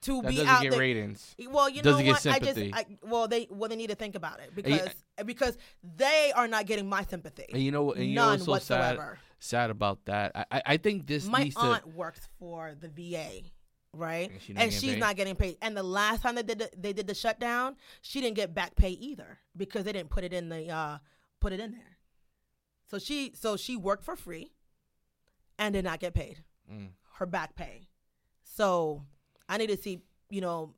[0.03, 0.79] To that be out get there.
[0.79, 1.35] ratings.
[1.49, 2.25] Well, you Doesn't know what?
[2.27, 2.57] I just.
[2.73, 4.89] I, well, they, well, they need to think about it because
[5.25, 5.57] because
[5.97, 7.45] they are not getting my sympathy.
[7.51, 9.19] And you know, what- and you know None what's so sad, whatsoever.
[9.39, 10.31] sad about that?
[10.35, 11.89] I, I, I think this My aunt to.
[11.89, 13.41] works for the VA,
[13.91, 14.31] right?
[14.31, 14.99] And she And she's paid?
[14.99, 15.57] not getting paid.
[15.61, 18.75] And the last time they did the, they did the shutdown, she didn't get back
[18.77, 20.97] pay either because they didn't put it in the uh
[21.41, 21.97] put it in there.
[22.89, 24.53] So she so she worked for free
[25.57, 26.91] and did not get paid Mm.
[27.15, 27.89] her back pay.
[28.43, 29.03] So
[29.49, 30.75] I need to see, you know,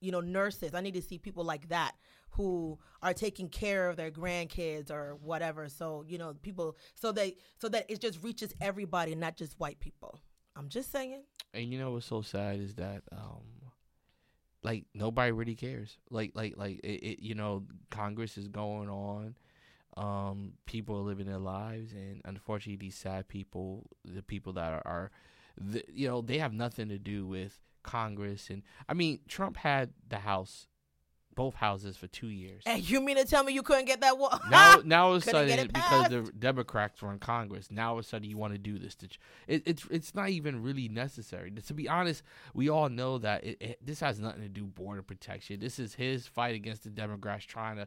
[0.00, 0.74] you know, nurses.
[0.74, 1.92] I need to see people like that
[2.30, 5.68] who are taking care of their grandkids or whatever.
[5.68, 9.80] So, you know, people so they so that it just reaches everybody, not just white
[9.80, 10.20] people.
[10.56, 11.22] I'm just saying.
[11.54, 13.42] And you know what's so sad is that um
[14.62, 15.98] like nobody really cares.
[16.10, 19.34] Like like like it, it you know Congress is going on.
[19.96, 24.82] Um people are living their lives and unfortunately these sad people, the people that are,
[24.86, 25.10] are
[25.60, 29.90] the, you know, they have nothing to do with Congress and I mean Trump had
[30.08, 30.66] the house
[31.34, 32.62] both houses for 2 years.
[32.66, 34.38] And you mean to tell me you couldn't get that wall?
[34.50, 36.30] now, now all of a sudden, because the.
[36.38, 38.94] Democrats were in Congress, now all of a sudden you want to do this.
[38.96, 39.08] To,
[39.46, 41.50] it, it's it's not even really necessary.
[41.50, 42.22] To be honest,
[42.54, 45.60] we all know that it, it, this has nothing to do border protection.
[45.60, 47.86] This is his fight against the Democrats, trying to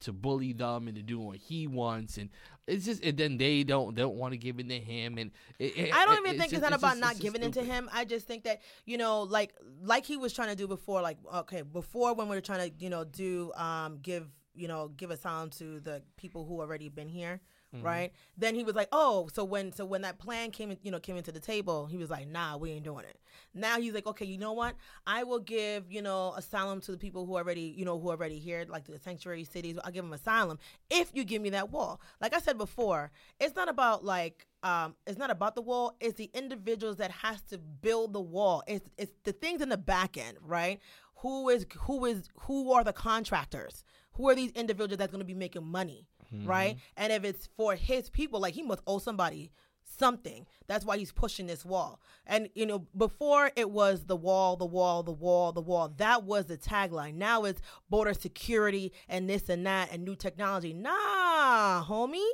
[0.00, 2.28] to bully them into doing what he wants, and
[2.66, 5.18] it's just and then they don't don't want to give it to him.
[5.18, 7.52] And it, it- I don't even think just- it's not about just- not giving it
[7.54, 7.88] to him.
[7.92, 11.18] I just think that you know, like like he was trying to do before, like
[11.34, 15.10] okay, before when we were trying to you know do um give you know give
[15.10, 17.40] asylum to the people who already been here,
[17.74, 17.86] Mm-hmm.
[17.86, 18.12] right?
[18.36, 21.00] Then he was like, oh, so when so when that plan came in, you know
[21.00, 23.18] came into the table, he was like, nah, we ain't doing it.
[23.54, 24.74] Now he's like, okay, you know what?
[25.06, 28.38] I will give you know asylum to the people who already you know who already
[28.38, 29.78] here, like the sanctuary cities.
[29.82, 30.58] I'll give them asylum
[30.90, 32.00] if you give me that wall.
[32.20, 35.96] Like I said before, it's not about like um, it's not about the wall.
[36.00, 38.62] It's the individuals that has to build the wall.
[38.66, 40.78] It's it's the things in the back end, right?
[41.16, 43.84] Who is who is who are the contractors?
[44.14, 46.06] Who are these individuals that's going to be making money,
[46.44, 46.76] right?
[46.96, 49.52] And if it's for his people, like he must owe somebody
[49.98, 50.46] something.
[50.66, 52.00] That's why he's pushing this wall.
[52.26, 55.92] And you know, before it was the wall, the wall, the wall, the wall.
[55.96, 57.14] That was the tagline.
[57.14, 60.72] Now it's border security and this and that and new technology.
[60.72, 62.26] Nah, homie.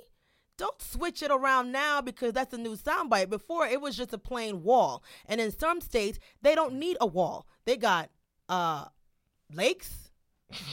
[0.56, 3.30] Don't switch it around now because that's a new soundbite.
[3.30, 5.04] Before it was just a plain wall.
[5.26, 7.46] And in some states, they don't need a wall.
[7.64, 8.10] They got
[8.48, 8.86] uh
[9.52, 10.10] lakes,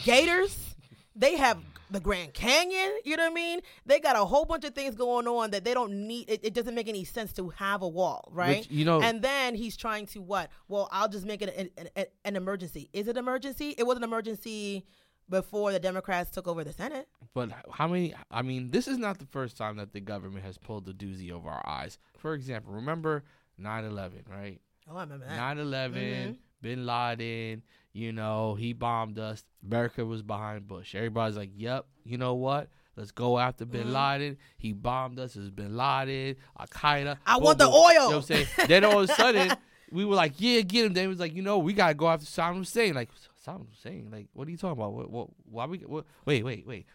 [0.04, 0.75] gators,
[1.16, 1.58] they have
[1.90, 3.60] the Grand Canyon, you know what I mean?
[3.86, 6.52] They got a whole bunch of things going on that they don't need it, it
[6.52, 8.68] doesn't make any sense to have a wall, right?
[8.70, 10.50] you know- and then he's trying to what?
[10.68, 12.88] Well, I'll just make it an, an, an emergency.
[12.92, 13.74] Is it emergency?
[13.78, 14.84] It was an emergency
[15.28, 17.08] before the Democrats took over the Senate.
[17.34, 18.14] But how many?
[18.30, 21.30] I mean, this is not the first time that the government has pulled the doozy
[21.32, 21.98] over our eyes.
[22.18, 23.24] For example, remember
[23.60, 24.60] 9/11, right?
[24.90, 25.36] Oh, I remember that.
[25.36, 26.36] 9 11, Mhm.
[26.60, 29.44] Bin Laden, you know, he bombed us.
[29.66, 30.94] America was behind Bush.
[30.94, 32.68] Everybody's like, yep, you know what?
[32.96, 33.72] Let's go after Mm-hmm.
[33.72, 34.36] Bin Laden.
[34.58, 35.36] He bombed us.
[35.36, 37.18] It's Bin Laden, Al Qaeda.
[37.26, 37.74] I boom, want the boom.
[37.74, 37.88] oil.
[37.90, 38.46] You know what I'm saying?
[38.68, 39.52] then all of a sudden,
[39.90, 40.94] we were like, yeah, get him.
[40.94, 42.94] Then it was like, you know, we got to go after Saddam Hussein.
[42.94, 43.10] Like,
[43.46, 44.08] Saddam Hussein?
[44.10, 44.92] Like, what are you talking about?
[44.94, 46.86] What, what, why we, what, wait, wait, wait.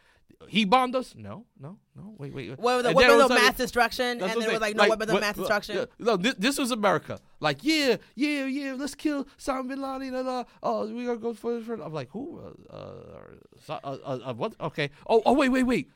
[0.48, 1.14] He bombed us?
[1.16, 2.16] No, no, no.
[2.18, 2.50] Wait, wait.
[2.50, 2.60] wait.
[2.60, 4.06] What was the And weapons then all of of a sudden- mass destruction?
[4.06, 5.88] And what then it was like, no weapons of what- mass destruction.
[6.00, 7.20] no, this, this was America.
[7.40, 8.74] Like, yeah, yeah, yeah.
[8.78, 10.14] Let's kill Osama bin Laden.
[10.16, 11.74] And, uh, oh, we gotta go for for.
[11.82, 12.40] I'm like, who?
[12.70, 14.54] Uh, uh, uh, uh, uh, what?
[14.60, 14.90] Okay.
[15.08, 15.90] Oh, oh, wait, wait, wait.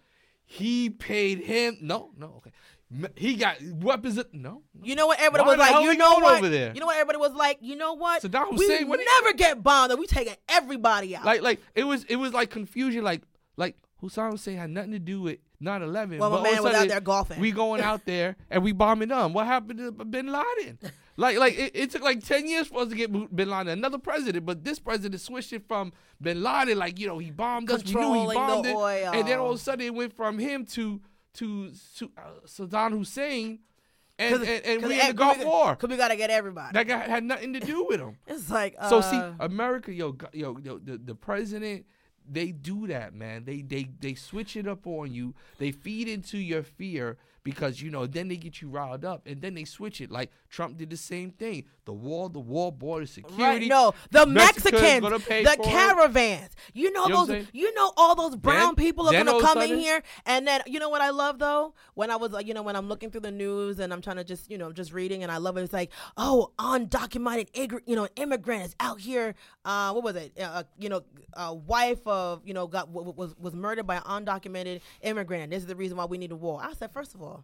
[0.46, 1.78] He paid him.
[1.82, 2.36] No, no.
[2.38, 2.52] Okay.
[3.16, 4.18] He got weapons.
[4.20, 4.62] Of, no.
[4.74, 4.84] no.
[4.84, 5.84] You know what everybody Why was like?
[5.84, 6.38] You know what?
[6.38, 6.72] over there?
[6.74, 7.58] You know what everybody was like?
[7.62, 8.22] You know what?
[8.22, 9.92] Saddam we Hussein, what you- never get bombed.
[9.92, 11.26] and We taking everybody out.
[11.26, 12.04] Like, like it was.
[12.06, 13.04] It was like confusion.
[13.04, 13.24] Like,
[13.58, 13.76] like
[14.06, 16.20] Hussein Hussein had nothing to do with 9/11.
[16.20, 17.40] Well, but man was out there golfing.
[17.40, 19.34] We going out there and we bombing them.
[19.34, 20.80] What happened to Bin Laden?
[21.18, 23.98] Like, like it, it took like ten years for us to get Bin Laden another
[23.98, 27.86] president, but this president switched it from Bin Laden, like you know he bombed us,
[27.86, 29.12] we knew he bombed it, oil.
[29.14, 31.02] and then all of a sudden it went from him to
[31.36, 33.60] to, to uh, Saddam Hussein,
[34.18, 35.76] and and, and we in the Gulf War.
[35.76, 36.74] Because we got to get everybody.
[36.74, 38.18] That guy had nothing to do with him.
[38.28, 41.86] it's like, uh, So see, America, yo, yo, yo the, the president,
[42.30, 43.46] they do that, man.
[43.46, 45.34] They they they switch it up on you.
[45.58, 49.42] They feed into your fear because you know then they get you riled up and
[49.42, 50.12] then they switch it.
[50.12, 51.66] Like Trump did the same thing.
[51.84, 53.44] The wall, the wall, border security.
[53.44, 53.68] Right?
[53.68, 55.64] No, the Mexico's Mexicans, the for it.
[55.64, 56.50] caravans.
[56.74, 57.48] You know You know those.
[57.52, 60.80] You know all those brown Then- people are gonna come in here, and then you
[60.80, 63.32] know what I love though when I was you know, when I'm looking through the
[63.32, 65.64] news and I'm trying to just, you know, just reading, and I love it.
[65.64, 69.36] It's like, oh, undocumented, you know, immigrant is out here.
[69.66, 70.40] Uh, what was it?
[70.40, 71.02] Uh, you know,
[71.34, 75.52] a wife of, you know, got was was murdered by an undocumented immigrant.
[75.52, 76.62] This is the reason why we need a war.
[76.64, 77.44] I said, first of all,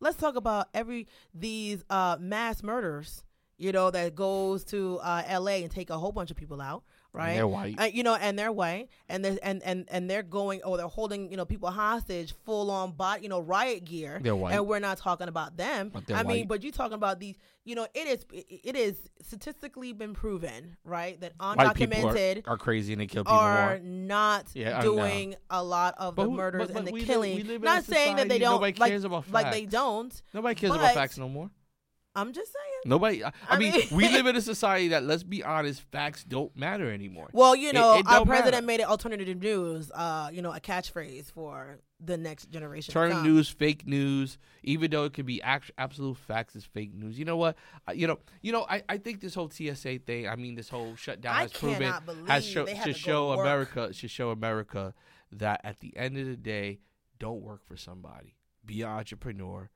[0.00, 3.24] let's talk about every these uh, mass murders
[3.58, 6.82] you know that goes to uh, la and take a whole bunch of people out
[7.16, 7.80] right they're white.
[7.80, 10.86] Uh, you know and they're white and they're, and and and they're going oh they're
[10.86, 14.54] holding you know people hostage full on bot you know riot gear They're white.
[14.54, 17.36] and we're not talking about them But they're i mean but you're talking about these
[17.64, 22.92] you know it is it, is statistically been proven right that undocumented are, are crazy
[22.92, 23.78] and they kill people are more.
[23.82, 24.94] not Yeah, I know.
[24.96, 27.62] doing a lot of But the who- murders but- but and the we live- live
[27.62, 28.92] not saying that they don't nobody like,
[29.32, 30.22] like they don't.
[30.32, 31.50] Nobody cares but- about facts no more.
[32.16, 32.82] I'm just saying.
[32.86, 33.22] Nobody.
[33.22, 36.56] I, I mean, mean- we live in a society that, let's be honest, facts don't
[36.56, 37.28] matter anymore.
[37.32, 38.66] Well, you know, it our president matter.
[38.66, 39.90] made it alternative news.
[39.92, 42.92] Uh, you know, a catchphrase for the next generation.
[42.92, 47.18] Turn news, fake news, even though it could be act- absolute facts, is fake news.
[47.18, 47.56] You know what?
[47.86, 48.66] I, you know, you know.
[48.68, 50.26] I, I think this whole TSA thing.
[50.28, 51.92] I mean, this whole shutdown I has proven
[52.26, 53.40] has show, they had should to show to.
[53.40, 54.94] America should show America
[55.32, 56.80] that at the end of the day,
[57.18, 58.36] don't work for somebody.
[58.64, 59.70] Be an entrepreneur.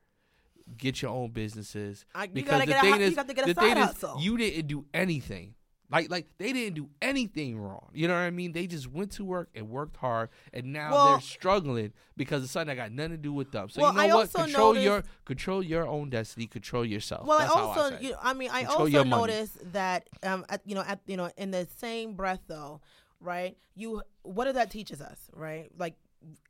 [0.77, 2.05] Get your own businesses.
[2.13, 4.37] I- you because the thing is, got to get a the thing side is, you
[4.37, 5.55] didn't do anything.
[5.91, 7.89] Like like they didn't do anything wrong.
[7.93, 8.53] You know what I mean?
[8.53, 12.53] They just went to work and worked hard, and now Well- they're struggling because it's
[12.53, 13.67] something that got nothing to do with them.
[13.69, 14.33] So Well, you know I what?
[14.33, 16.47] Control your control your own destiny.
[16.47, 17.27] Control yourself.
[17.27, 20.61] Well, That's I also, I you I mean, I Control also noticed that, um, at,
[20.65, 22.79] you know, at you know, in the same breath, though,
[23.19, 23.57] right?
[23.75, 25.69] You, what did that teaches us, right?
[25.77, 25.95] Like,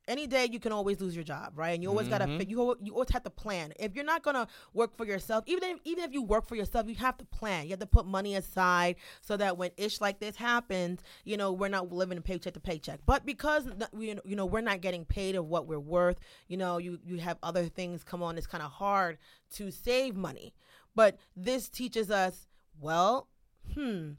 [0.07, 1.69] any day you can always lose your job, right?
[1.71, 2.49] And you always gotta, Mhm.
[2.49, 3.71] you you always have to plan.
[3.79, 6.87] If you're not gonna work for yourself, even if, even if you work for yourself,
[6.87, 7.65] you have to plan.
[7.65, 11.51] You have to put money aside so that when ish like this happens, you know,
[11.53, 12.99] we're not living paycheck to paycheck.
[13.05, 16.77] But because we, you know, we're not getting paid of what we're worth, you know,
[16.77, 18.37] you you have other things come on.
[18.37, 19.17] It's kind of hard
[19.51, 20.53] to save money.
[20.95, 22.47] But this teaches us,
[22.79, 23.29] well,
[23.73, 24.13] hmm,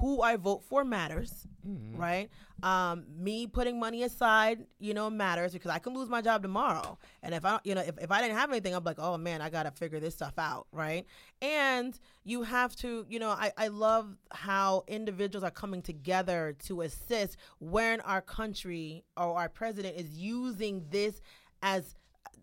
[0.00, 2.00] who I vote for matters, Mm-hmm.
[2.00, 2.30] right?
[2.62, 6.98] Um, me putting money aside, you know, matters because I can lose my job tomorrow.
[7.22, 9.42] And if I, you know, if, if I didn't have anything, I'm like, oh man,
[9.42, 11.04] I got to figure this stuff out, right?
[11.42, 16.82] And you have to, you know, I, I love how individuals are coming together to
[16.82, 21.20] assist when our country or our president is using this
[21.62, 21.94] as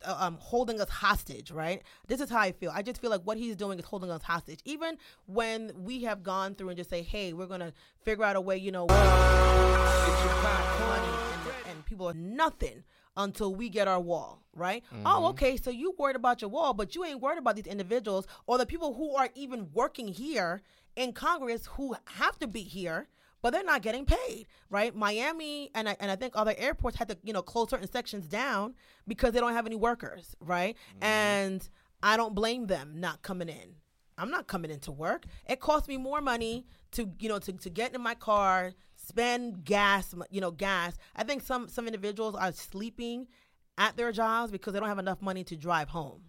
[0.03, 1.81] um, holding us hostage, right?
[2.07, 2.71] This is how I feel.
[2.73, 4.59] I just feel like what he's doing is holding us hostage.
[4.65, 8.35] Even when we have gone through and just say, hey, we're going to figure out
[8.35, 9.09] a way, you know, money
[11.65, 12.83] and, and people are nothing
[13.17, 14.83] until we get our wall, right?
[15.05, 15.55] Oh, okay.
[15.57, 18.65] So you worried about your wall, but you ain't worried about these individuals or the
[18.65, 20.61] people who are even working here
[20.95, 23.07] in Congress who have to be here.
[23.45, 24.95] But they're not getting paid, right?
[24.95, 28.25] Miami and I, and I think other airports had to, you know, close certain sections
[28.25, 28.73] down
[29.07, 30.75] because they don't have any workers, right?
[30.95, 31.03] Mm-hmm.
[31.03, 31.69] And
[32.01, 33.75] I don't blame them not coming in.
[34.17, 35.27] I'm not coming into work.
[35.47, 39.63] It costs me more money to, you know, to, to get in my car, spend
[39.63, 40.97] gas, you know, gas.
[41.15, 43.27] I think some some individuals are sleeping
[43.77, 46.21] at their jobs because they don't have enough money to drive home.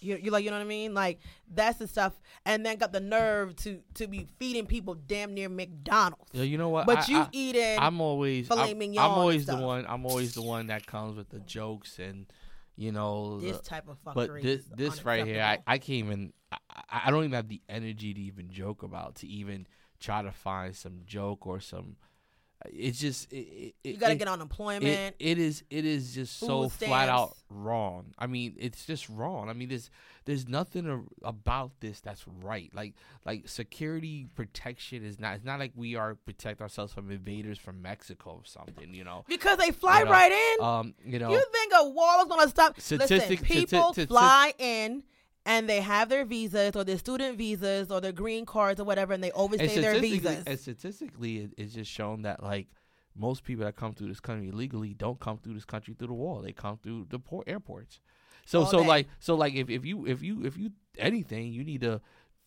[0.00, 0.94] You, you like, you know what I mean?
[0.94, 1.18] Like
[1.52, 2.12] that's the stuff,
[2.44, 6.30] and then got the nerve to to be feeding people damn near McDonald's.
[6.32, 6.86] Yeah, you know what?
[6.86, 9.84] But I- you I- eating I'm always I'm, I'm always the one.
[9.88, 12.26] I'm always the one that comes with the jokes and
[12.76, 13.40] you know.
[13.40, 14.14] this the- type of fuckery.
[14.14, 15.58] but this this right here, I.
[15.66, 16.32] I can't even.
[16.52, 16.58] I
[17.06, 19.66] I don't even have the energy to even joke about to even
[20.00, 21.96] try to find some joke or some.
[22.66, 25.14] It's just it, it, you got to it- get it, unemployment.
[25.20, 28.06] it is it is just so Food flat out wrong.
[28.18, 29.48] I mean, it's just wrong.
[29.48, 29.90] I mean, there's
[30.24, 32.68] there's nothing a- about this that's right.
[32.74, 32.94] Like
[33.24, 35.36] like security protection is not.
[35.36, 38.92] It's not like we are protect ourselves from invaders from Mexico or something.
[38.92, 39.24] You know.
[39.28, 40.64] because they fly you know, right in.
[40.64, 40.94] Um.
[41.06, 41.30] You know.
[41.30, 42.76] You think a wall is gonna stop?
[42.76, 45.04] Listen, Statistic- people stati- stati- fly in
[45.48, 49.14] and they have their visas or their student visas or their green cards or whatever,
[49.14, 50.44] and they overstay and their visas.
[50.46, 52.68] and statistically, it, it's just shown that like
[53.16, 56.12] most people that come through this country illegally don't come through this country through the
[56.12, 56.42] wall.
[56.42, 57.98] They come through the port airports.
[58.44, 58.86] So All so day.
[58.86, 62.00] like so like if, if you if you if you anything you need to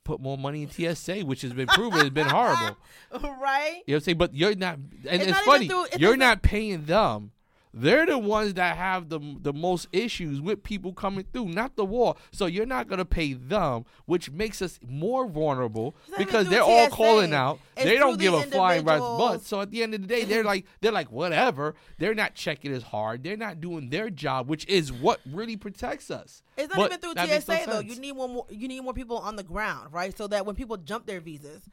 [0.03, 2.77] put more money in TSA, which has been proven has been horrible.
[3.13, 3.81] right?
[3.85, 4.17] You know what I'm saying?
[4.17, 5.67] But you're not, and It's it's, not funny.
[5.67, 7.31] through- it you're not paying them.
[7.73, 11.85] They're the ones that have the the most issues with people coming through, not the
[11.85, 12.15] war.
[12.31, 16.49] So you're not gonna pay them, which makes us more vulnerable It's not even because
[16.49, 16.95] they're all TSA.
[16.95, 17.59] calling out.
[17.77, 19.41] It's they don't give the a flying rat's butt.
[19.43, 21.75] So at the end of the day, they're like they're like whatever.
[21.97, 23.23] They're not checking as hard.
[23.23, 26.43] They're not doing their job, which is what really protects us.
[26.57, 27.79] It's not But even through makes no TSA though.
[27.79, 28.45] You need one more.
[28.49, 30.15] You need more people on the ground, right?
[30.17, 31.63] So that when people jump their visas,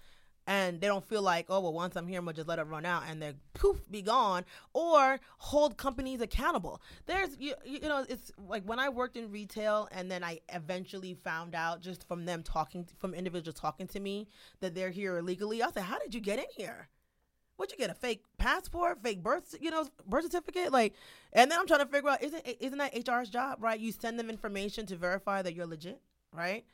[0.48, 2.62] and they don't feel like, oh well, once I'm here, I'm gonna just let it
[2.62, 6.80] run out, and then poof, be gone, or hold companies accountable.
[7.04, 11.12] There's you, you know, it's like when I worked in retail, and then I eventually
[11.12, 14.26] found out just from them talking, from individuals talking to me
[14.60, 15.62] that they're here illegally.
[15.62, 16.88] I said, how did you get in here?
[17.56, 20.94] What you get a fake passport, fake birth, you know, birth certificate, like,
[21.34, 23.78] and then I'm trying to figure out isn't isn't that HR's job, right?
[23.78, 26.00] You send them information to verify that you're legit,
[26.32, 26.64] right?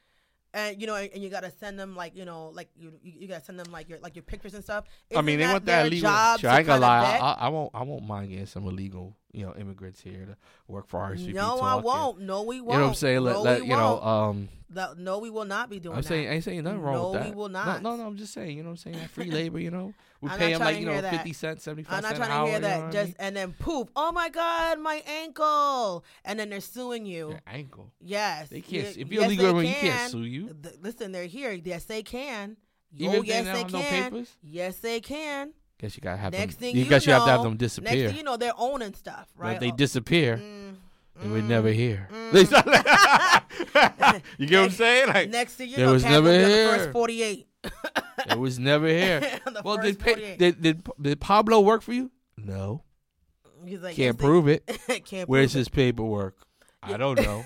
[0.55, 3.29] And you know, and you gotta send them like you know, like you you, you
[3.29, 4.85] gotta send them like your like your pictures and stuff.
[5.15, 6.09] I mean, they want that illegal.
[6.09, 7.11] job Sure, I ain't gonna lie.
[7.13, 7.23] vet?
[7.23, 7.71] I, I won't.
[7.75, 10.37] I won't mind getting some illegal, you know, immigrants here to
[10.69, 11.35] work for RSVP.
[11.35, 12.21] no, I won't.
[12.21, 12.73] No, we won't.
[12.75, 13.21] you know what I'm saying?
[13.21, 14.05] Let, no, let we you won't.
[14.05, 15.99] Um, The- no, we will not be doing that.
[15.99, 16.09] I'm that.
[16.09, 17.83] saying I ain't saying nothing wrong No, with we will not.
[17.83, 18.07] no, no.
[18.07, 18.57] I'm just saying.
[18.57, 19.09] You know what I'm saying?
[19.09, 19.59] Free labor.
[19.59, 21.11] You know, we I'm pay them like you know that.
[21.11, 22.45] 50 cents, 75 I'm not trying an hour.
[22.47, 22.93] to hear you know that.
[22.93, 23.17] Just mean?
[23.19, 23.89] and then poof.
[23.97, 26.05] Oh my God, my ankle!
[26.25, 27.31] And then they're suing you.
[27.31, 27.93] Your ankle.
[28.01, 28.97] Yes, They can't.
[28.97, 29.91] Ye- if you're yes, illegal, they you can.
[29.91, 30.57] can't sue you.
[30.63, 31.53] Th- listen, they're here.
[31.53, 32.57] Yes, they can.
[32.97, 34.37] Even oh, if they yes, don't they have no papers?
[34.43, 35.53] Yes, they can.
[35.79, 36.61] Guess you gotta have Next them.
[36.61, 38.53] thing you you guess you have to have know- them Next thing you know, they're
[38.57, 39.55] owning stuff, But right?
[39.55, 40.77] if they disappear, mm,
[41.21, 41.49] they were mm.
[41.49, 42.09] never here.
[42.13, 42.33] mm.
[44.39, 45.09] you get what I'm saying?
[45.09, 46.69] Like Next thing you know, was never on the here.
[46.79, 47.47] first forty-eight.
[48.31, 49.21] it was never here.
[49.65, 52.11] Well, did, pa- did did did Pablo work for you?
[52.37, 52.83] No,
[53.63, 54.67] like, can't yes, they- prove it.
[55.07, 56.37] can't Where's prove his paperwork?
[56.83, 57.45] I don't know.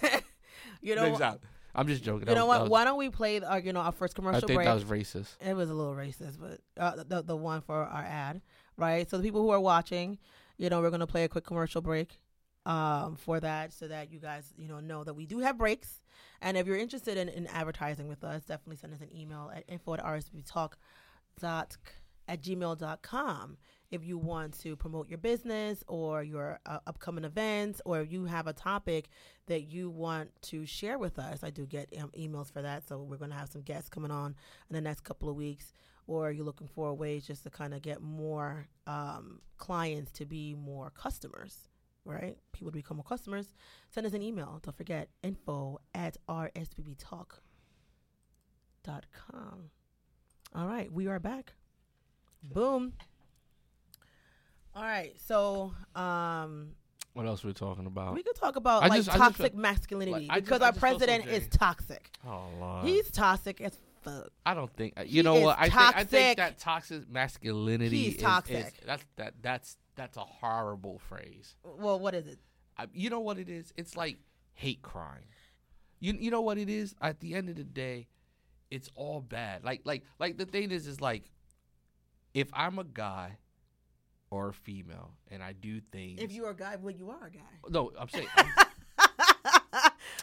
[0.80, 1.40] You know, Next what- out.
[1.78, 2.20] I'm just joking.
[2.20, 2.62] you That know was- what?
[2.62, 4.38] was- Why don't we play our, you know, our first commercial?
[4.38, 4.66] I think break?
[4.66, 5.36] that was racist.
[5.40, 8.42] It was a little racist, but uh, the the one for our ad,
[8.76, 9.08] right?
[9.08, 10.18] So the people who are watching,
[10.56, 12.18] you know, we're gonna play a quick commercial break,
[12.66, 16.00] um, for that, so that you guys, you know, know that we do have breaks.
[16.42, 19.64] And if you're interested in, in advertising with us, definitely send us an email at
[19.68, 20.72] info at rsbtalk
[21.40, 21.76] dot
[22.26, 23.56] at gmail.com
[23.90, 28.24] if you want to promote your business or your uh, upcoming events or if you
[28.26, 29.08] have a topic
[29.46, 32.86] that you want to share with us i do get um, emails for that.
[32.86, 34.34] So we're going to have some guests coming on
[34.68, 35.72] in the next couple of weeks.
[36.06, 40.54] Or you're looking for ways just to kind of get more um, clients to be
[40.54, 41.68] more customers
[42.04, 42.38] right?
[42.52, 43.52] People to become more customers.
[43.90, 44.60] Send us an email.
[44.62, 47.40] Don't forget info at rsbbtalk.com
[50.54, 51.52] all right we are back.
[52.42, 52.94] Boom
[54.74, 56.70] all right so um
[57.14, 58.14] What else are we talking about?
[58.14, 60.72] we could talk about I like just- toxic feel- masculinity like, I just- because our
[60.72, 62.86] feel so president is toxic oh Lord.
[62.86, 65.96] he's toxic as fuck I don't think uh, He you know what I think.
[65.96, 68.56] I think that toxic masculinity He's is, toxic.
[68.66, 71.56] is that's that that's that's a horrible phrase.
[71.64, 72.38] well what is it
[72.80, 73.72] I, you know what it is?
[73.76, 74.18] It's like
[74.54, 75.24] hate crime.
[75.98, 76.94] You you know what it is?
[77.02, 78.06] At the end of the day,
[78.70, 79.64] it's all bad.
[79.64, 81.24] Like like like the thing is is like
[82.34, 83.38] if I'm a guy
[84.30, 87.40] or female and I do things if you're a guy well you are a guy
[87.68, 88.26] No, I'm saying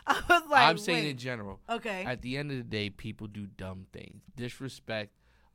[0.08, 1.10] I'm, i was like I'm saying wait.
[1.12, 1.60] in general.
[1.70, 4.22] okay At the end of the day, people do dumb things.
[4.36, 5.12] Disrespect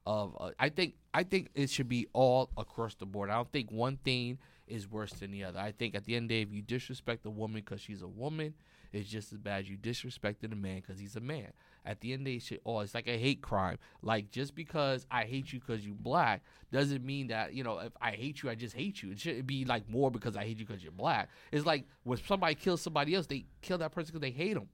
[0.07, 3.31] of uh, I think I think it should be all across the board.
[3.31, 5.59] I don't think one thing is worse than the other.
[5.59, 8.03] I think at the end of the day, if you disrespect a woman because she's
[8.03, 8.55] a woman,
[8.93, 11.53] it's just as bad as you disrespected a man because he's a man.
[11.87, 13.79] At the end of the day, should, oh, it's like a hate crime.
[14.03, 17.93] Like just because I hate you because you black doesn't mean that you know if
[18.01, 19.13] I hate you, I just hate you.
[19.13, 21.29] It shouldn't be like more because I hate you because you're black.
[21.53, 24.69] It's like when somebody kills somebody else, they kill that person because they hate them.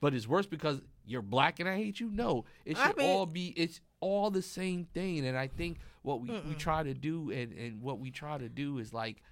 [0.00, 2.10] But it's worse because you're black and I hate you.
[2.10, 3.48] No, it I should mean- all be.
[3.56, 5.26] It's all the same thing.
[5.26, 8.48] And I think what we, we try to do and, and what we try to
[8.48, 9.22] do is like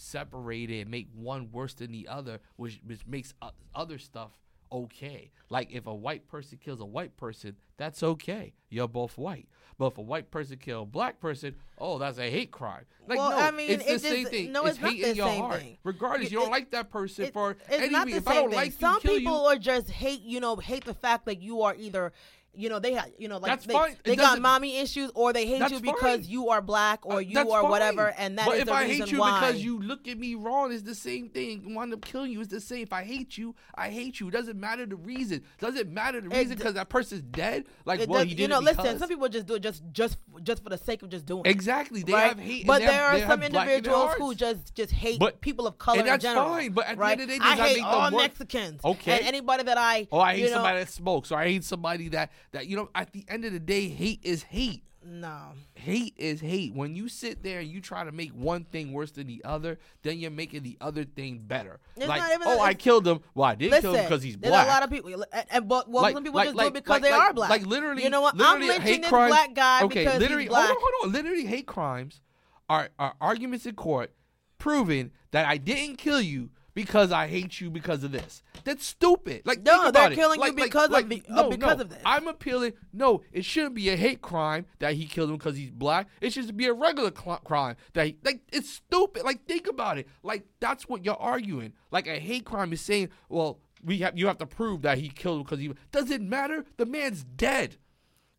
[0.00, 3.34] separate it and make one worse than the other, which which makes
[3.74, 4.30] other stuff
[4.72, 5.30] okay.
[5.48, 8.52] Like if a white person kills a white person, that's okay.
[8.68, 9.48] You're both white.
[9.78, 12.84] But if a white person kills a black person, oh, that's a hate crime.
[13.08, 14.52] Like Well, no, I mean, it's the it same thing.
[14.52, 15.60] no, it's, it's not hate the in your same heart.
[15.60, 15.78] thing.
[15.82, 18.22] Regardless, You- you don't it- like that person It- for it's any not reason.
[18.22, 18.56] the If I don't thing.
[18.58, 19.46] like Some you, people you.
[19.48, 22.12] are just hate, you know, hate the fact that you are either,
[22.52, 23.96] you know, they have, you know, like That's they, fine.
[24.04, 26.24] They got mommy issues, or they hate you because fine.
[26.24, 27.70] you are black or Uh, you are fine.
[27.70, 29.40] whatever, and that is but if the I reason hate you why.
[29.40, 31.74] because you look at me wrong, it's the same thing.
[31.74, 32.40] Wind up killing you.
[32.40, 32.82] It's the same.
[32.82, 34.28] If I hate you, I hate you.
[34.28, 35.44] It doesn't matter the reason.
[35.58, 37.66] Doesn't matter the reason because that person's dead.
[37.84, 38.98] Like, well, does- you know, listen.
[38.98, 41.50] Some people just do it just just just for the sake of just doing it.
[41.50, 42.02] Exactly.
[42.02, 42.28] They right?
[42.30, 42.66] have hate.
[42.66, 45.98] but they have- there are some individuals who just just hate But- people of color
[46.00, 46.48] and that's in general.
[46.48, 47.12] fine, but at the right?
[47.12, 48.10] end of the day, I hate all?
[48.10, 48.80] Mexicans.
[48.84, 49.18] Okay.
[49.18, 52.32] and anybody that I Oh, I hate somebody that smokes, or I hate somebody that
[52.52, 52.88] that you know.
[52.94, 54.84] At the end of the day, hate is hate.
[55.02, 55.52] No.
[55.72, 56.74] hate is hate.
[56.74, 59.78] When you sit there and you try to make one thing worse than the other,
[60.02, 61.80] then you're making the other thing better.
[61.96, 63.20] It's like, not even- oh, I killed him.
[63.34, 64.52] Well, I didn't kill him because he's black.
[64.52, 66.66] there's a lot of people, and, and but well, Like- some people like- just do
[66.66, 67.48] it because they are black.
[67.48, 68.34] like literally- you know what?
[68.38, 70.66] I'm lynching this crimes- black guy okay, because literally, he's black.
[70.66, 71.12] hold on, hold on.
[71.12, 72.20] Literally, hate crimes
[72.68, 74.12] are, are arguments in court
[74.58, 76.50] proving that I didn't kill you
[76.84, 78.42] because I hate you because of this.
[78.64, 79.42] That's stupid.
[79.44, 80.14] Like, No, think they're about it.
[80.16, 81.82] killing you Like- like- because of like, the- no, because no.
[81.82, 82.02] of this.
[82.04, 82.72] I'm appealing.
[82.92, 86.08] No, it shouldn't be a hate crime that he killed him because he's black.
[86.20, 89.22] It should be a regular cl- crime that he, like it's stupid.
[89.24, 90.08] Like think about it.
[90.22, 91.72] Like that's what you're arguing.
[91.90, 95.08] Like a hate crime is saying, well, we have you have to prove that he
[95.08, 96.64] killed him because he doesn't matter.
[96.76, 97.76] The man's dead.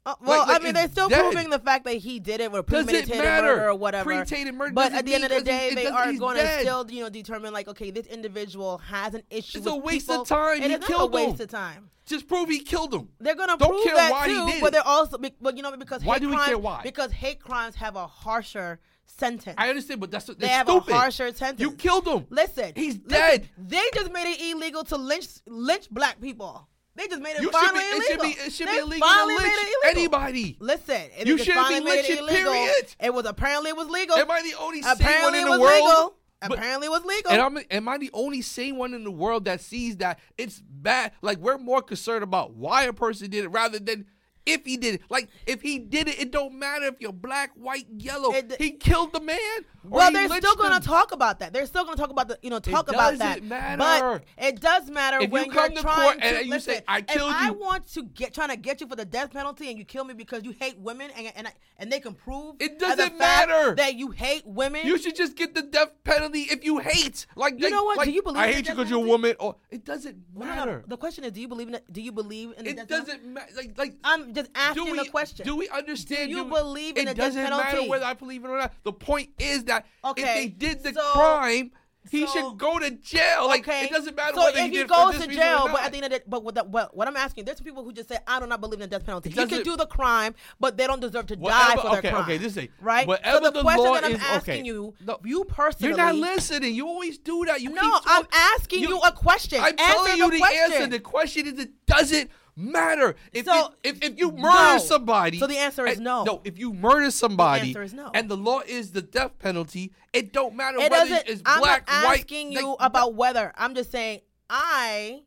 [0.04, 1.22] Uh, well, Like- like I mean, they're still dead.
[1.32, 4.06] proving the fact that he did it with premeditated murder or whatever.
[4.06, 7.04] Premeditated murder But at the end of the day, they are going to still, you
[7.04, 9.60] know, determine like, okay, this individual has an issue.
[9.60, 10.26] It's a waste of people.
[10.26, 10.64] time.
[10.64, 11.44] It He not a waste them.
[11.44, 11.90] of time.
[12.08, 13.10] Just prove he killed him.
[13.20, 15.72] They're gonna prove care that why he too, did but they're also, but you know,
[15.78, 16.82] because Why hate do we crimes, care why?
[16.82, 19.56] Because hate crimes have a harsher sentence.
[19.58, 20.92] I understand, but that's they have stupid.
[20.94, 21.62] a harsher sentence.
[21.62, 22.26] You killed him.
[22.32, 23.50] Listen, He's listen, dead.
[23.56, 26.68] They just made it illegal to lynch lynch black people.
[26.96, 27.58] They just made it You should be.
[27.58, 28.26] finally It should be.
[28.28, 28.46] illegal.
[28.46, 30.00] It should They be illegal to finally lynch it illegal.
[30.02, 30.58] anybody.
[30.60, 32.52] Listen, and You shouldn't be finally made it illegal.
[32.54, 32.96] period.
[33.00, 34.18] It was apparently it was legal.
[34.18, 35.74] Am I the only sane one in it the was world?
[35.76, 36.16] legal.
[36.42, 37.32] But- apparently it was legal.
[37.32, 40.60] And I'm, am I the only sane one in the world that sees that it's
[40.60, 41.12] bad?
[41.22, 44.08] Like we're more concerned about why a person did it rather than
[44.46, 45.02] if he did it.
[45.10, 48.32] Like if he did it, it don't matter if you're black, white, yellow.
[48.34, 49.38] It- he killed the man.
[49.84, 51.54] or well, he they're still going to talk about that.
[51.54, 53.44] They're still going to talk about the, you know, talk about that.
[53.44, 54.24] matter.
[54.38, 56.52] But it does matter If you when come are to trying court to and you
[56.52, 59.06] listen, say, "I if killed I want to get trying to get you for the
[59.06, 62.00] death penalty and you kill me because you hate women and and, I- and they
[62.00, 63.76] can prove It doesn't matter.
[63.76, 64.86] that you hate women.
[64.86, 67.26] You should just get the death penalty if you hate.
[67.36, 67.98] Like You like- know what?
[67.98, 69.36] like, Do you believe I hate you because you're a woman.
[69.40, 70.56] Or it doesn't No, no, no.
[70.56, 70.84] matter.
[70.88, 71.92] The question is, do you believe in it?
[71.92, 73.52] Do you believe in the It doesn't matter.
[73.56, 73.96] Like like.
[74.04, 75.46] I'm just asking do we, the question.
[75.46, 76.30] Do we understand?
[76.30, 77.90] Do you do- believe in it the death doesn't matter penalty?
[77.90, 78.74] whether I believe it or not.
[78.84, 81.72] The point is that if Okay, they did the so- crime,
[82.10, 83.48] he so- should go to jail.
[83.48, 83.86] Like okay.
[83.86, 86.06] it doesn't matter so whether if he he goes to jail, but at the end
[86.06, 88.18] of the, but what, the, what, what I'm asking, there's some people who just say,
[88.26, 89.30] I do not believe in the death penalty.
[89.30, 92.10] It You can do the crime, but they don't deserve to die for their okay,
[92.10, 92.24] crime.
[92.24, 93.06] okay, this is right.
[93.08, 94.66] whatever so the, the question law that I'm is- asking okay.
[94.66, 96.74] you, No, you personally, You're not listening.
[96.74, 97.62] You always do that.
[97.62, 99.60] You No, I'm asking you, a question.
[99.62, 100.74] I'm Answer telling you the, the question.
[100.74, 100.88] answer.
[100.88, 103.16] The question is it doesn't matter.
[103.34, 104.38] If So, it- if, if you no.
[104.42, 106.24] murder somebody, So the answer is and- no.
[106.24, 108.12] No, if you murder somebody, answer is no.
[108.14, 111.88] and the law is the death penalty, it don't matter It whether it's I'm black,
[111.88, 112.20] not white.
[112.20, 113.52] asking like, you about whether.
[113.58, 115.22] I'm just saying I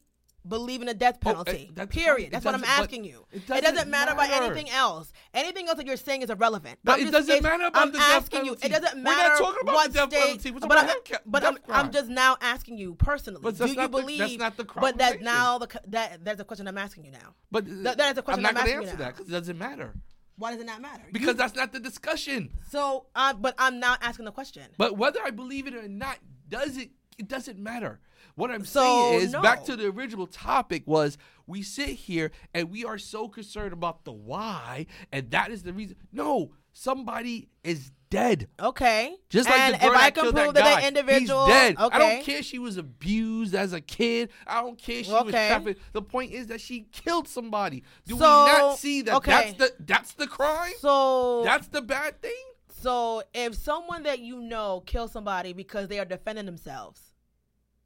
[0.46, 1.70] believe in the death Oh, penalty.
[1.74, 2.30] that's period.
[2.32, 3.24] That's what I'm asking you.
[3.32, 5.12] it It doesn't doesn't, matter about anything else.
[5.32, 6.78] Anything else that you're saying is irrelevant.
[6.84, 8.52] But I'm it just- doesn't matter about I'm the death asking you.
[8.52, 10.20] It doesn't We're not matter talking about what the death state.
[10.22, 10.50] penalty.
[10.50, 13.40] We're but about I'm, but I'm, I'm just now asking you personally.
[13.42, 14.18] But do you not the- believe?
[14.18, 17.34] that's not the But that now the, that that's a question I'm asking you now.
[17.50, 19.32] But That- that is a question I'm I'm not gonna asking answer that because it
[19.32, 19.94] doesn't matter.
[20.36, 21.04] Why does it not matter?
[21.12, 22.50] Because You- that's not the discussion.
[22.70, 23.06] so.
[23.14, 24.64] Uh, but I'm now asking the question.
[24.76, 26.18] But whether I believe it or not
[26.48, 28.00] does it it doesn't matter.
[28.36, 31.16] What I'm So, saying is back to the original topic was
[31.46, 35.72] we sit here and we are so concerned about the why and that is the
[35.72, 35.96] reason.
[36.12, 38.48] No, somebody is dead.
[38.60, 39.14] Okay.
[39.28, 41.76] Just like and the if I can prove that, that, guy, that individual, he's dead.
[41.78, 41.96] Okay.
[41.96, 44.30] I don't care she was abused as a kid.
[44.46, 45.48] I don't care she was Okay.
[45.48, 45.80] trafficked.
[45.92, 47.84] The point is that she killed somebody.
[48.06, 49.30] Do So, we not see that okay.
[49.30, 50.72] that's the that's the crime?
[50.80, 52.32] So that's the bad thing.
[52.68, 57.00] So if someone that you know kills somebody because they are defending themselves,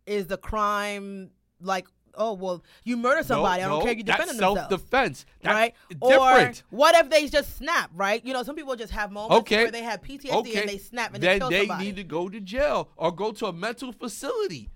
[0.09, 1.31] is the crime
[1.61, 3.63] like oh well you murder somebody?
[3.63, 4.69] I don't no, care if you that's defending themselves.
[4.71, 5.27] self-defense.
[5.43, 5.75] That's right?
[5.91, 6.63] different.
[6.73, 7.91] Or what if they just snap?
[7.95, 8.25] Right?
[8.25, 9.63] You know, some people just have moments Okay.
[9.65, 10.61] where they have PTSD okay.
[10.61, 11.85] and they snap and then they kill they somebody.
[11.85, 14.71] need to go to jail or go to a mental facility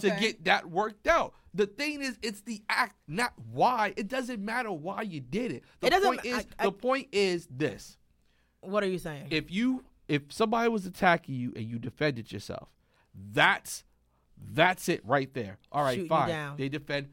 [0.00, 1.34] to get that worked out.
[1.54, 3.92] The thing is, it's the act, not why.
[3.98, 5.64] It doesn't matter why you did it.
[5.80, 7.98] The It doesn't point is, I- I- the point is this:
[8.62, 9.26] what are you saying?
[9.30, 12.68] if you, if somebody was attacking you and you defended yourself,
[13.14, 13.84] that's
[14.52, 15.58] that's it right there.
[15.70, 16.56] All right, Shoot fine.
[16.56, 17.08] They defend.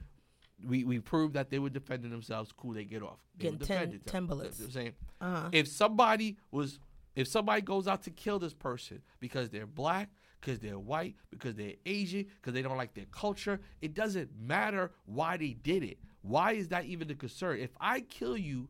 [0.66, 2.52] We we proved that they were defending themselves.
[2.56, 3.20] Cool, they get off.
[3.38, 4.28] They Getting 10 defending 10 them.
[4.28, 4.60] bullets.
[4.60, 5.50] You know what I'm saying uh-huh.
[5.52, 6.80] if somebody was
[7.16, 10.10] if somebody goes out to kill this person because they're black
[10.40, 14.92] because they're white because they're asian because they don't like their culture it doesn't matter
[15.06, 18.70] why they did it why is that even the concern if i kill you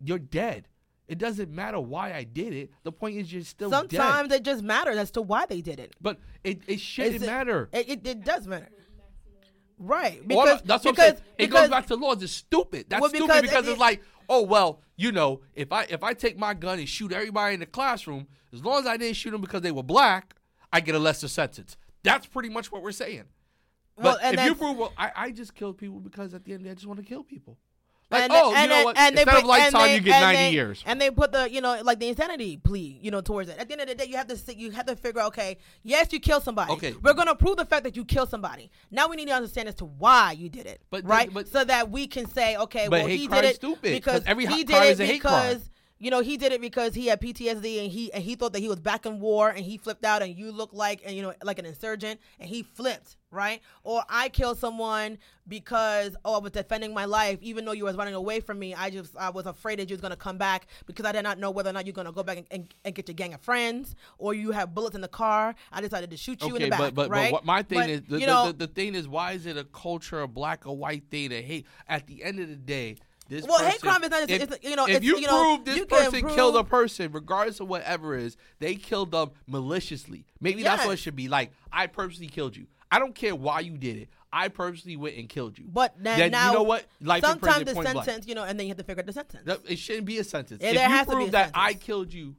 [0.00, 0.68] you're dead
[1.08, 4.44] it doesn't matter why i did it the point is you're still Sometimes dead it
[4.44, 5.94] just matters as to why they did it.
[6.00, 8.68] but it, it shouldn't it- matter It, it, it does matter.
[9.78, 10.26] Right.
[10.26, 11.24] Because that's what because, I'm saying.
[11.38, 12.22] It because goes back to laws.
[12.22, 12.86] It's stupid.
[12.88, 16.02] That's Well, stupid because because it- it's like, oh well, you know, if I if
[16.02, 19.16] I take my gun and shoot everybody in the classroom, as long as I didn't
[19.16, 20.34] shoot them because they were black,
[20.72, 21.76] I get a lesser sentence.
[22.02, 23.24] That's pretty much what we're saying.
[23.98, 26.52] Well, But and if you prove, well, I, I just killed people because at the
[26.52, 27.58] end of the day, I just want to kill people.
[28.08, 28.96] Like, And- oh, you know what?
[28.96, 30.82] and they Instead of put- lifetime, and they- you get 90 they- years.
[30.86, 33.58] And they put the, you know, like the insanity plea, you know, towards it.
[33.58, 35.28] At the end of the day, you have to sit, you have to figure out,
[35.28, 36.72] okay, yes, you killed somebody.
[36.72, 36.94] Okay.
[37.02, 38.70] we're gonna prove the fact that you killed somebody.
[38.92, 41.32] Now we need to understand as to why you did it, But right?
[41.34, 43.82] but- so that we can say, okay, But well, hate he crime did it stupid,
[43.82, 45.48] because 'cause every he did crime it is a hate crime.
[45.54, 45.70] because.
[45.98, 48.58] You know, he did it because he had PTSD and he and he thought that
[48.58, 51.22] he was back in war and he flipped out and you look like and you
[51.22, 53.62] know like an insurgent and he flipped, right?
[53.82, 55.16] Or I killed someone
[55.48, 58.74] because oh I was defending my life even though you was running away from me.
[58.74, 61.38] I just I was afraid that you was gonna come back because I did not
[61.38, 63.40] know whether or not you're gonna go back and, and, and get your gang of
[63.40, 65.54] friends or you have bullets in the car.
[65.72, 67.30] I decided to shoot you in the back, but but, right?
[67.30, 69.32] but what my thing But, is the, you the, know, the, the thing is why
[69.32, 71.66] is it a culture of black or white thing to hate?
[71.88, 72.96] At the end of the day,
[73.28, 75.64] this Well, hate crime is not- if, it's- you know, if you, you know, prove
[75.64, 80.24] this you person killed a person, regardless of whatever it is, they killed them maliciously.
[80.40, 81.28] Maybe that's what it should be.
[81.28, 82.66] Like I purposely killed you.
[82.90, 84.08] I don't care why you did it.
[84.32, 85.64] I purposely went and killed you.
[85.68, 86.84] but then, then now you know what?
[87.00, 89.60] Life sometimes the sentence, you know, and then you have to figure out the sentence.
[89.68, 90.62] It shouldn't be a sentence.
[90.62, 91.84] Yeah, if there you has to be a that I sentence.
[91.84, 92.36] killed you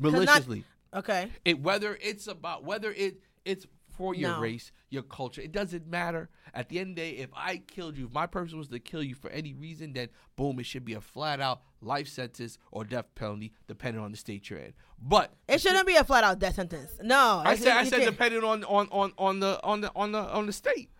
[0.00, 1.30] 'Cause not- maliciously, Okay.
[1.44, 3.66] it whether it's about whether it it's
[3.98, 4.40] for your No.
[4.40, 6.30] race, your culture, it doesn't matter.
[6.54, 8.78] At the end of the day, if I killed you, if my purpose was to
[8.78, 12.58] kill you for any reason, then boom, it should be a flat out life sentence
[12.70, 14.72] or death penalty, depending on the state you're in.
[15.02, 16.92] But It shouldn't be a flat out death sentence.
[17.02, 17.42] No.
[17.44, 20.46] I said I said depending on on on on the on the on the on
[20.46, 20.90] the state.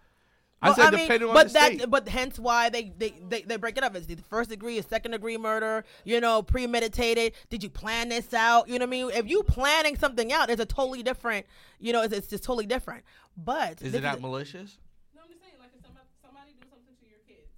[0.60, 1.90] I Well, said mean, depending on but the that, state.
[1.90, 3.94] but hence why they, they, they, they break it up.
[3.94, 5.84] It's the first degree, a second degree murder.
[6.04, 7.34] You know, premeditated.
[7.48, 8.68] Did you plan this out?
[8.68, 9.10] You know what I mean?
[9.14, 11.46] If you planning something out, it's a totally different.
[11.78, 13.04] You know, it's, it's just totally different.
[13.36, 14.78] But Is this it not malicious?
[15.14, 17.52] No, I'm just saying, like, if somebody, somebody do something to your kids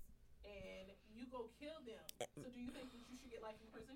[0.44, 2.04] and you go kill them,
[2.36, 3.94] so do you think that you should get life in prison?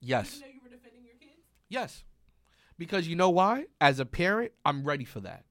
[0.00, 0.36] Yes.
[0.36, 1.40] Even though you were defending your kids?
[1.70, 2.04] Yes.
[2.76, 3.64] Because you know why?
[3.80, 5.44] As a parent, I'm ready for that.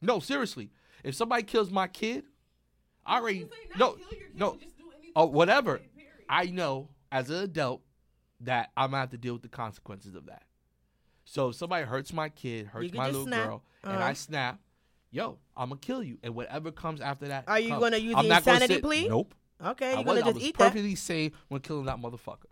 [0.00, 0.70] No, seriously.
[1.02, 2.24] If somebody kills my kid,
[3.06, 5.80] I already I'm saying not no kill your kid, no just do anything oh whatever.
[6.28, 7.82] I know as an adult
[8.40, 10.42] that I'm gonna have to deal with the consequences of that.
[11.24, 13.46] So if somebody hurts my kid, hurts my little snap.
[13.48, 14.04] girl, and Uh-huh.
[14.04, 14.60] I snap,
[15.10, 17.44] yo, I'm gonna kill you, and whatever comes after that.
[17.48, 17.80] Are you comes.
[17.80, 19.08] gonna use I'm the insanity sit- plea?
[19.08, 19.34] Nope.
[19.64, 20.64] okay, I you're was, gonna I just was eat that.
[20.68, 22.46] perfectly sane when killing that motherfucker.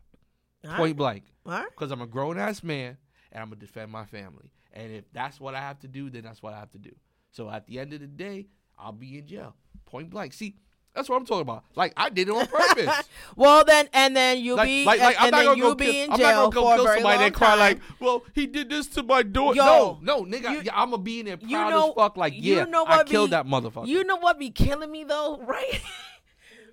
[0.64, 0.76] All right.
[0.78, 1.24] Point blank.
[1.46, 1.66] All right.
[1.70, 2.96] Because I'm a grown ass man
[3.30, 4.50] and I'm gonna defend my family.
[4.72, 6.90] And if that's what I have to do, then that's what I have to do.
[7.30, 8.46] So at the end of the day,
[8.78, 9.54] I'll be in jail.
[9.86, 10.32] Point blank.
[10.32, 10.56] See,
[10.94, 11.64] that's what I'm talking about.
[11.74, 13.08] Like I did it on purpose.
[13.36, 15.68] Well then, and then you'll like, be, like, like, I'm and not then gonna you'll
[15.70, 17.58] go be kill, in I'm jail not gonna go kill somebody and cry time.
[17.58, 20.90] like, "Well, he did this to my daughter." Yo, no, no, nigga, you- yeah, I'm
[20.90, 22.16] gonna be in there proud you know- as fuck.
[22.16, 23.88] Like, you yeah, know I what killed be- that motherfucker.
[23.88, 25.80] You know what be killing me though, right?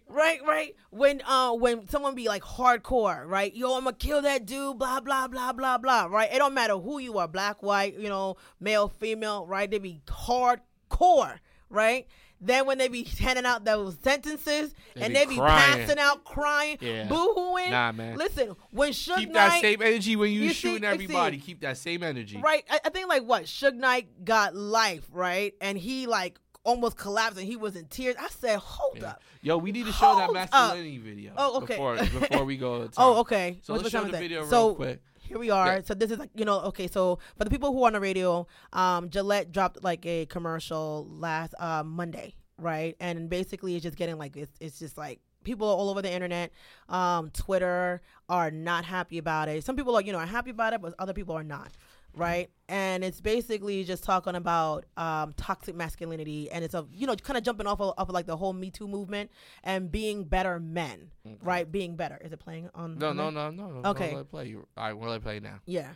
[0.07, 0.75] right, right.
[0.91, 3.55] When uh when someone be like hardcore, right?
[3.55, 6.31] Yo, I'm gonna kill that dude, blah blah blah blah blah, right?
[6.31, 9.69] It don't matter who you are, black, white, you know, male, female, right?
[9.71, 11.39] They be hardcore,
[11.69, 12.07] right?
[12.43, 15.79] Then when they be handing out those sentences They and be they be crying.
[15.85, 17.05] passing out crying, Yeah.
[17.07, 17.69] boo-hooing.
[17.69, 18.17] Nah, man.
[18.17, 19.19] Listen, when Suge Knight.
[19.19, 21.37] Keep that same energy when you, You shooting see- everybody.
[21.37, 22.37] Keep that same energy.
[22.43, 22.63] Right.
[22.69, 25.53] I, I think like what Suge Knight got life, right?
[25.61, 28.15] And he like almost collapsed and he was in tears.
[28.19, 29.09] I said, hold Yeah.
[29.11, 29.21] up.
[29.43, 30.51] Yo, we need to show that Hold up.
[30.51, 31.33] masculinity video.
[31.37, 31.73] Oh, okay.
[31.73, 32.85] Before, before we go.
[32.87, 33.59] to Oh, okay.
[33.63, 34.19] So What's let's show the that?
[34.19, 35.01] video so, real quick.
[35.31, 35.75] Here we are.
[35.75, 35.81] Yeah.
[35.85, 36.87] So this is like you know okay.
[36.87, 41.07] So for the people who are on the radio, um, Gillette dropped like a commercial
[41.09, 42.97] last uh, Monday, right?
[42.99, 46.51] And basically it's just getting like it's it's just like people all over the internet,
[46.89, 49.63] um, Twitter are not happy about it.
[49.63, 51.71] Some people are you know are happy about it, but other people are not,
[52.15, 52.49] right?
[52.69, 57.37] And it's basically just talking about um, toxic masculinity, and it's a you know kind
[57.37, 59.29] of jumping off of, off of like the whole Me Too movement
[59.63, 61.11] and being better men,
[61.43, 61.69] right?
[61.69, 62.17] Being better.
[62.23, 62.97] Is it playing on?
[62.97, 63.89] No, no, no, no, no.
[63.89, 64.15] Okay.
[64.15, 64.47] Let play.
[64.47, 65.59] You- All right, we'll let it play now.
[65.65, 65.89] Yeah.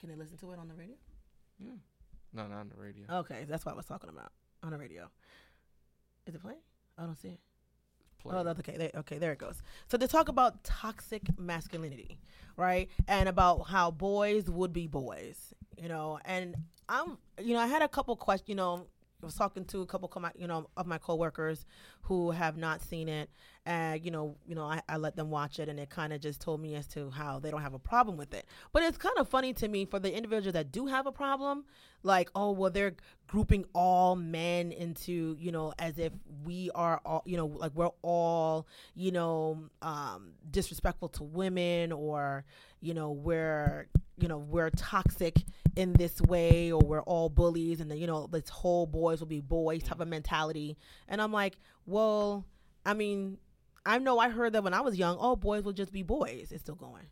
[0.00, 0.96] Can they listen to it on the radio?
[1.58, 1.70] Yeah.
[2.32, 3.04] No, not on the radio.
[3.20, 4.32] Okay, that's what I was talking about
[4.62, 5.08] on the radio.
[6.26, 6.58] Is it playing?
[6.98, 7.40] I don't see it.
[8.24, 8.36] Play.
[8.36, 8.90] Oh, that's okay.
[8.94, 9.62] Okay, there it goes.
[9.88, 12.18] So they talk about toxic masculinity,
[12.56, 12.88] right?
[13.06, 16.18] And about how boys would be boys, you know.
[16.24, 16.56] And
[16.88, 18.48] I'm, you know, I had a couple questions.
[18.48, 18.86] You know,
[19.24, 21.64] I was talking to a couple, of my, you know, of my coworkers
[22.02, 23.30] who have not seen it,
[23.64, 26.20] and you know, you know, I, I let them watch it, and they kind of
[26.20, 28.44] just told me as to how they don't have a problem with it.
[28.72, 31.64] But it's kind of funny to me for the individuals that do have a problem,
[32.02, 32.96] like, oh, well, they're
[33.26, 36.12] grouping all men into, you know, as if
[36.44, 42.44] we are all, you know, like we're all, you know, um, disrespectful to women, or,
[42.82, 45.38] you know, we're, you know, we're toxic
[45.76, 49.26] in this way, or we're all bullies, and then, you know, this whole boys will
[49.26, 50.76] be boys type of mentality.
[51.08, 51.56] And I'm like,
[51.86, 52.44] well,
[52.84, 53.38] I mean,
[53.86, 56.48] I know I heard that when I was young, oh, boys will just be boys.
[56.50, 57.06] It's still going.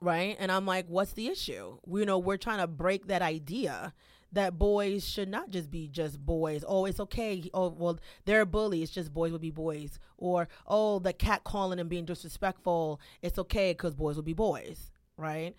[0.00, 0.36] Right?
[0.38, 1.78] And I'm like, what's the issue?
[1.86, 3.94] We, you know, we're trying to break that idea
[4.32, 6.64] that boys should not just be just boys.
[6.66, 7.48] Oh, it's okay.
[7.54, 8.44] Oh, well, they're.
[8.52, 9.98] It's just boys will be boys.
[10.18, 13.00] Or oh, the cat calling and being disrespectful.
[13.22, 15.54] It's okay because boys will be boys, right?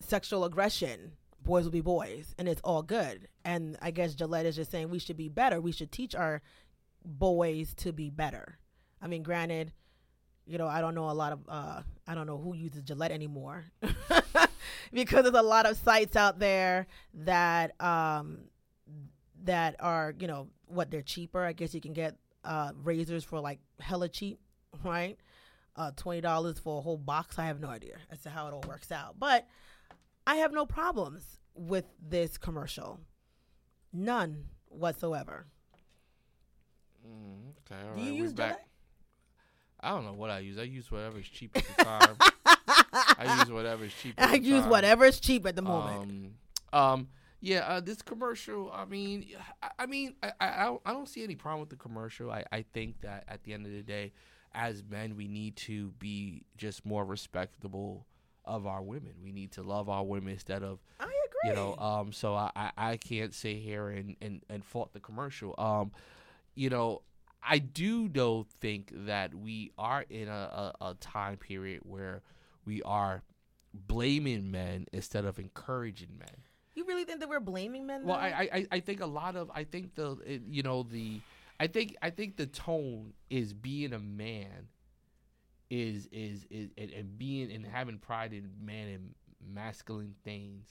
[0.00, 1.12] Sexual aggression.
[1.42, 3.28] Boys will be boys, and it's all good.
[3.44, 5.60] And I guess Gillette is just saying we should be better.
[5.60, 6.42] We should teach our
[7.04, 8.58] boys to be better.
[9.00, 9.72] I mean, granted,
[10.46, 13.12] you know, I don't know a lot of, uh, I don't know who uses Gillette
[13.12, 13.64] anymore
[14.92, 18.38] because there's a lot of sites out there that, um,
[19.44, 21.44] that are, you know, what they're cheaper.
[21.44, 24.40] I guess you can get, uh, razors for like hella cheap,
[24.84, 25.18] right?
[25.76, 27.38] Uh, $20 for a whole box.
[27.38, 29.46] I have no idea as to how it all works out, but
[30.28, 33.00] I have no problems with this commercial.
[33.94, 35.46] None whatsoever.
[37.02, 38.66] Mm, okay, all Do right, you use back.
[39.80, 40.58] I don't know what I use.
[40.58, 42.16] I use whatever's cheap at the time.
[43.18, 44.16] I use whatever's cheap.
[44.18, 44.68] At I the use time.
[44.70, 46.34] whatever is cheap at the moment.
[46.74, 47.08] Um, um,
[47.40, 48.70] yeah, uh, this commercial.
[48.70, 49.24] I mean,
[49.62, 52.30] I, I mean, I, I, I don't see any problem with the commercial.
[52.30, 54.12] I, I think that at the end of the day,
[54.52, 58.04] as men, we need to be just more respectable
[58.48, 59.12] of our women.
[59.22, 61.50] We need to love our women instead of I agree.
[61.50, 65.00] you know um so I, I i can't sit here and and and fault the
[65.00, 65.92] commercial um
[66.56, 67.02] you know
[67.42, 72.22] i do though think that we are in a, a, a time period where
[72.64, 73.22] we are
[73.74, 76.42] blaming men instead of encouraging men
[76.74, 78.04] You really think that we're blaming men?
[78.04, 78.16] well?
[78.16, 81.20] I, I i think a lot of i think the you know the
[81.60, 84.68] i think i think the tone is being a man
[85.70, 89.14] is is is and, and being and having pride in man and
[89.54, 90.66] masculine things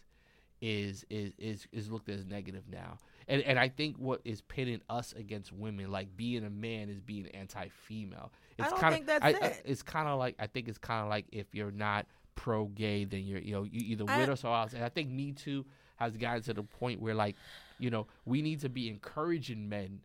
[0.60, 2.98] is is is is looked as negative now.
[3.28, 7.00] And and i think what is pitting us against women like being a man is
[7.00, 8.32] being anti-female.
[8.58, 9.43] I it's don't kinda, think that's I- it.
[9.43, 13.04] I- it's kind of like i think it's kind of like if you're not pro-gay
[13.06, 15.32] then you're you know you either I- with us or else and i think me
[15.34, 15.66] too
[15.98, 17.36] has gotten to the point where like
[17.80, 20.00] you know we need to be encouraging men.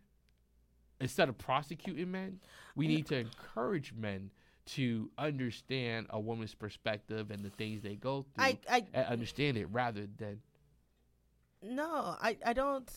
[1.01, 2.39] Instead of prosecuting men
[2.75, 4.29] we need to encourage men
[4.65, 9.57] to understand a woman's perspective and the things they go through I, I, and understand
[9.57, 10.39] it rather than
[11.63, 12.91] no, I, I don't.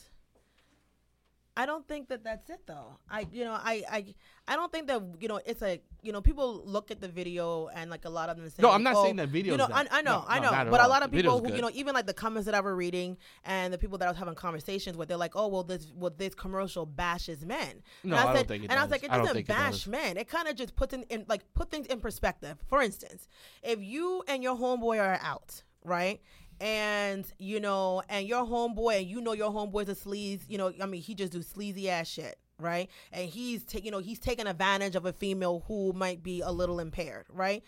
[1.57, 2.99] I don't think that that's it though.
[3.11, 4.15] I, you know, I, I,
[4.47, 7.69] I don't think that you know it's a you know people look at the video
[7.69, 9.59] and like a lot of them say No, I'm not oh, saying that video You
[9.59, 11.55] know, I, I know, no, I know, at but a lot of The people who
[11.55, 14.11] you know even like the comments that I was reading and the people that I
[14.11, 17.83] was having conversations with, they're like, oh well, this well this commercial bashes men.
[18.05, 19.47] No, and I don't said, think it And I was like, it I doesn't it
[19.47, 19.87] bash does.
[19.89, 20.17] men.
[20.19, 22.59] It kind of just puts in, in like put things in perspective.
[22.69, 23.29] For instance,
[23.63, 26.21] if you and your homeboy are out, right?
[26.61, 30.73] And you know, and your homeboy, and you know your homeboy's a sleaze, you know,
[30.81, 32.89] I mean, he just do sleazy ass shit, right?
[33.13, 36.51] And he's taking, you know, he's taking advantage of a female who might be a
[36.51, 37.63] little impaired, right?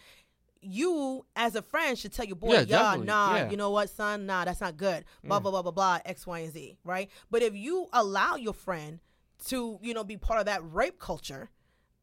[0.61, 3.51] You, as a friend, should tell your boy, Yeah, yeah, nah, yeah.
[3.51, 5.05] you know what, son, nah, that's not good.
[5.23, 5.43] Blah mm.
[5.43, 7.11] blah blah blah blah, X, Y, and Z, right?
[7.31, 9.01] But if you allow your friend
[9.47, 11.51] to, you know, be part of that rape culture,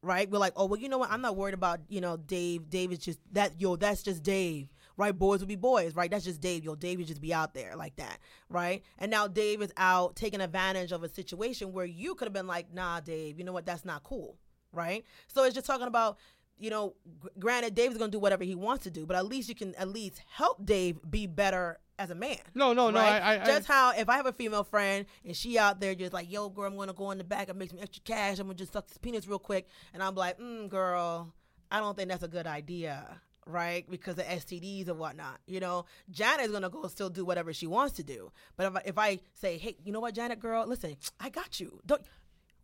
[0.06, 0.30] right?
[0.30, 1.12] We're like, oh well, you know what?
[1.12, 2.70] I'm not worried about you know Dave.
[2.70, 3.60] Dave is just that.
[3.60, 5.18] Yo, that's just Dave, right?
[5.18, 6.10] Boys will be boys, right?
[6.10, 6.64] That's just Dave.
[6.64, 8.20] Yo, Dave would just be out there like that,
[8.50, 8.84] right?
[8.98, 12.48] And now Dave is out taking advantage of a situation where you could have been
[12.48, 13.38] like, nah, Dave.
[13.38, 13.66] You know what?
[13.66, 14.38] That's not cool,
[14.72, 15.04] right?
[15.28, 16.18] So it's just talking about.
[16.58, 19.50] You know, gr- granted, Dave's gonna do whatever he wants to do, but at least
[19.50, 22.38] you can at least help Dave be better as a man.
[22.54, 23.00] no no no?
[23.00, 26.14] I, I, just how if I have a female friend and she out there just
[26.14, 28.40] like, yo, girl, I'm gonna go in the back and make some extra cash.
[28.40, 31.34] I'm gonna just suck this penis real quick, and I'm like, mm, girl,
[31.72, 33.90] I don't think that's a good idea, right?
[33.90, 35.40] Because of STDs and whatnot.
[35.48, 38.32] You know, Janet's gonna go still do whatever she wants to do.
[38.58, 41.60] But if I, if I say, hey, you know what, Janet, girl, listen, I got
[41.60, 41.80] you.
[41.86, 42.02] Don't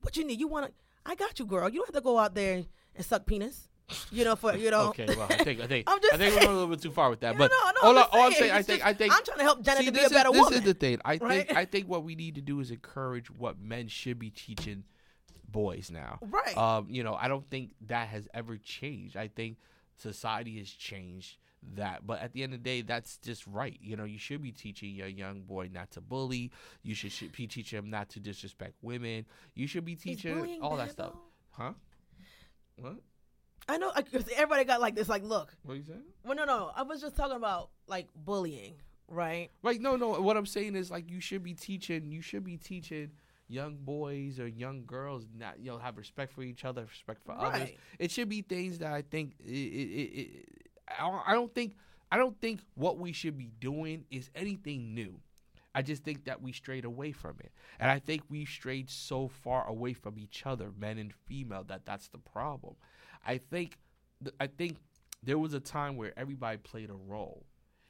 [0.01, 0.39] what you need?
[0.39, 0.71] You wanna?
[1.05, 1.69] I got you, girl.
[1.69, 2.63] You don't have to go out there
[2.95, 3.67] and suck penis.
[4.09, 4.87] You know, for you know.
[4.89, 6.45] okay well i think i think I'm just i think we're saying.
[6.45, 8.17] going a little bit too far with that No, but no, no, all, I'm I,
[8.19, 9.91] all i'm saying, i think just- i think I'm trying to help Janet See, to
[9.91, 10.59] be a better is, this woman.
[10.59, 11.45] is the thing i right?
[11.47, 14.85] think i think what we need to do is encourage what men should be teaching
[15.49, 16.55] boys now Right.
[16.57, 19.57] um you know i don't think that has ever changed i think
[20.01, 21.37] society has changed
[21.75, 24.41] that but at the end of the day that's just right you know you should
[24.41, 28.09] be teaching your young boy not to bully you should, should be teaching him not
[28.09, 31.13] to disrespect women you should be teaching all that stuff
[31.51, 31.73] huh
[32.77, 32.95] what
[33.69, 35.07] I know like, everybody got like this.
[35.07, 38.73] Like, look, what you saying well, no, no, I was just talking about like bullying,
[39.07, 39.49] right?
[39.63, 40.19] Like no, no.
[40.19, 42.11] What I'm saying is like you should be teaching.
[42.11, 43.11] You should be teaching
[43.51, 47.33] young boys or young girls not you know have respect for each other, respect for
[47.33, 47.69] others.
[47.99, 49.33] It should be things that I think.
[49.39, 50.45] It, it, it,
[50.87, 51.75] I don't- I don't think.
[52.13, 55.19] I don't think what we should be doing is anything new.
[55.73, 59.29] I just think that we strayed away from it, and I think we strayed so
[59.29, 62.75] far away from each other, men and female, that that's the problem.
[63.25, 63.77] I think.
[64.23, 64.77] th- I think
[65.23, 67.45] there was a time where everybody played a role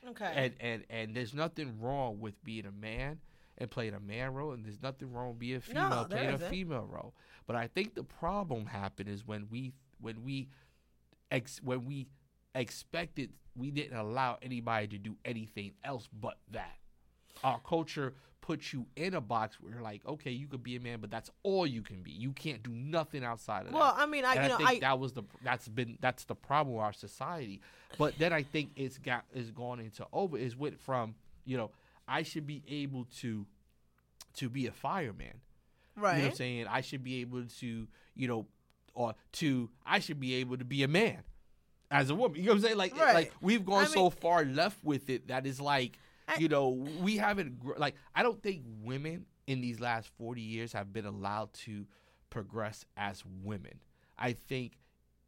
[0.08, 0.32] Okay.
[0.36, 3.20] and and and there's nothing wrong with being a man
[3.62, 6.34] and playing a man role, and there's nothing wrong with being a female there playing
[6.34, 7.14] a female role.
[7.46, 10.50] But I think the problem happened is when we when we
[11.30, 12.08] ex when we
[12.56, 16.78] expected we didn't allow anybody to do anything else but that.
[17.44, 20.80] Our culture puts you in a box where you're like, okay, you could be a
[20.80, 22.12] man, but that's all you can be.
[22.12, 23.96] You can't do nothing outside of Well, that.
[23.96, 25.98] Well, I mean, I and you I know, think I that was the that's been
[26.02, 27.62] that's the problem with our society.
[27.98, 31.72] But then I think it's got is gone into over is went from you know
[32.08, 33.46] I should be able to
[34.36, 35.42] to be a fireman.
[35.96, 36.14] Right.
[36.16, 36.68] You know what I'm saying?
[36.68, 38.48] I should be able to, you know,
[38.94, 41.20] or to I should be able to be a man
[41.90, 42.38] as a woman.
[42.38, 42.78] You know what I'm saying?
[42.78, 43.14] Like, Right.
[43.14, 45.98] like we've gone I so mean- far left with it that is like,
[46.28, 50.72] I- you know, we haven't like I don't think women in these last 40 years
[50.74, 51.86] have been allowed to
[52.30, 53.80] progress as women.
[54.18, 54.78] I think,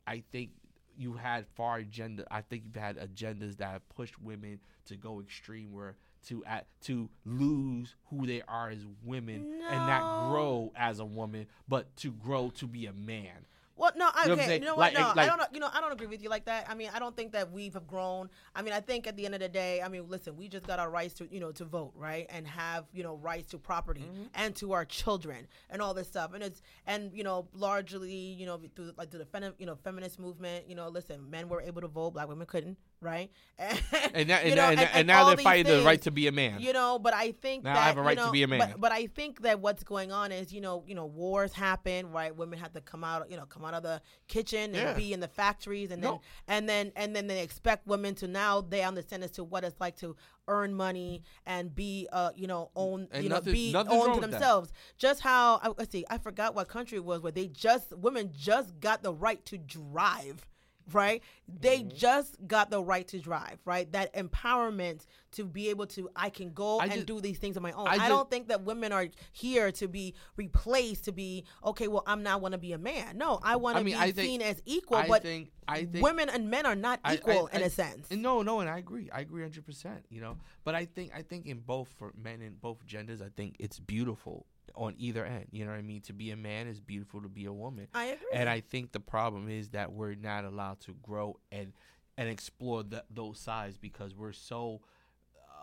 [0.07, 0.51] I think
[0.95, 2.25] you had far agenda.
[2.31, 5.97] I think you've had agendas that have pushed women to go extreme where
[6.27, 11.47] to at to lose who they are as women and not grow as a woman,
[11.67, 13.45] but to grow to be a man.
[13.75, 15.15] Well, no, I, You know okay, you know Like- what?
[15.15, 15.39] No, I don't.
[15.39, 16.69] know- You know, I don't agree with you like that.
[16.69, 18.29] I mean, I don't think that we've have grown.
[18.53, 20.67] I mean, I think at the end of the day, I mean, listen, we just
[20.67, 23.57] got our rights to, you know, to vote, right, and have, you know, rights to
[23.57, 24.23] property Mm-hmm.
[24.35, 26.33] and to our children and all this stuff.
[26.35, 30.19] And it's and you know, largely, you know, through like through the you know feminist
[30.19, 30.69] movement.
[30.69, 33.31] You know, listen, men were able to vote, black women couldn't, right?
[34.15, 36.59] And, that, and, know, and, and now they're fighting the right to be a man.
[36.59, 38.43] You know, but I think Now that I have a you right to know, be
[38.43, 38.59] a man.
[38.59, 42.11] But, but I think that what's going on is, you know, you know, wars happen,
[42.11, 42.35] right?
[42.35, 44.93] Women have to come out, you know, come out of the kitchen and Yeah.
[44.93, 48.61] be in the factories, and then and then and then they expect women to now
[48.61, 50.15] they understand as to what it's like to
[50.47, 54.73] earn money and be, uh, you know, own, And you know, be wrong to themselves.
[54.97, 58.31] Just how I, let's see, I forgot what country it was where they just women
[58.35, 60.45] just got the right to drive
[60.91, 61.21] right?
[61.47, 61.95] They Mm-hmm.
[61.97, 63.91] just got the right to drive, right?
[63.91, 67.57] That empowerment to be able to, I can go I and just- do these things
[67.57, 67.87] on my own.
[67.87, 71.87] I I, just- don't think that women are here to be replaced, to be, okay,
[71.87, 73.17] well, I'm not want to be a man.
[73.17, 75.51] No, I want I to mean, be I think- seen as equal, I but think
[75.67, 78.11] I think women and men are not I- I- equal in I- a sense.
[78.11, 79.09] No, no, and I agree.
[79.11, 80.05] I agree hundred percent.
[80.09, 83.29] You know, but I think I think in both for men and both genders, I
[83.29, 85.45] think it's beautiful on either end.
[85.51, 86.01] You know what I mean?
[86.01, 87.21] To be a man is beautiful.
[87.21, 88.27] To be a woman, I agree.
[88.33, 91.73] and I think the problem is that we're not allowed to grow and
[92.17, 94.81] and explore the, those sides because we're so,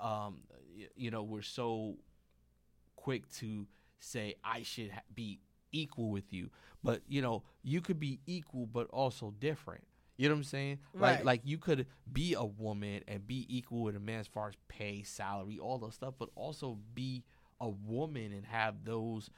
[0.03, 0.39] um,
[0.97, 1.97] you know, we're so
[2.97, 3.67] quick to
[3.99, 5.41] say I should ha- be
[5.73, 6.51] equal with you,
[6.83, 9.85] but you know, you could be equal but also different.
[10.17, 10.79] You know what I'm saying?
[10.95, 11.25] Like Right.
[11.25, 14.55] like you could be a woman and be equal with a man as far as
[14.69, 17.25] pay, salary, all those stuff, but also be
[17.61, 19.31] a woman and have those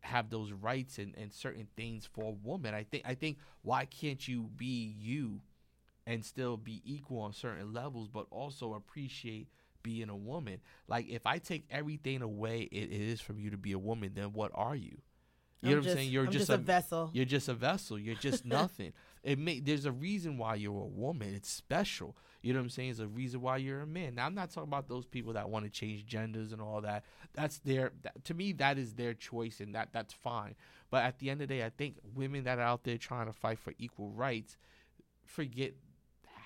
[0.00, 2.74] have those rights and, and certain things for a woman.
[2.74, 5.40] I think I think why can't you be you
[6.06, 9.48] and still be equal on certain levels, but also appreciate
[9.82, 10.60] being a woman?
[10.88, 14.32] Like if I take everything away it is from you to be a woman, then
[14.32, 14.98] what are you?
[15.62, 16.10] You know I'm what I'm saying?
[16.10, 17.10] You're I'm just, just a vessel.
[17.12, 17.98] You're just a vessel.
[17.98, 18.92] You're just nothing.
[19.22, 21.34] it may there's a reason why you're a woman.
[21.34, 22.16] It's special.
[22.42, 22.88] You know what I'm saying?
[22.90, 24.14] There's a reason why you're a man.
[24.14, 27.04] Now I'm not talking about those people that want to change genders and all that.
[27.34, 30.54] That's their that, to me that is their choice and that that's fine.
[30.90, 33.26] But at the end of the day, I think women that are out there trying
[33.26, 34.56] to fight for equal rights
[35.24, 35.72] forget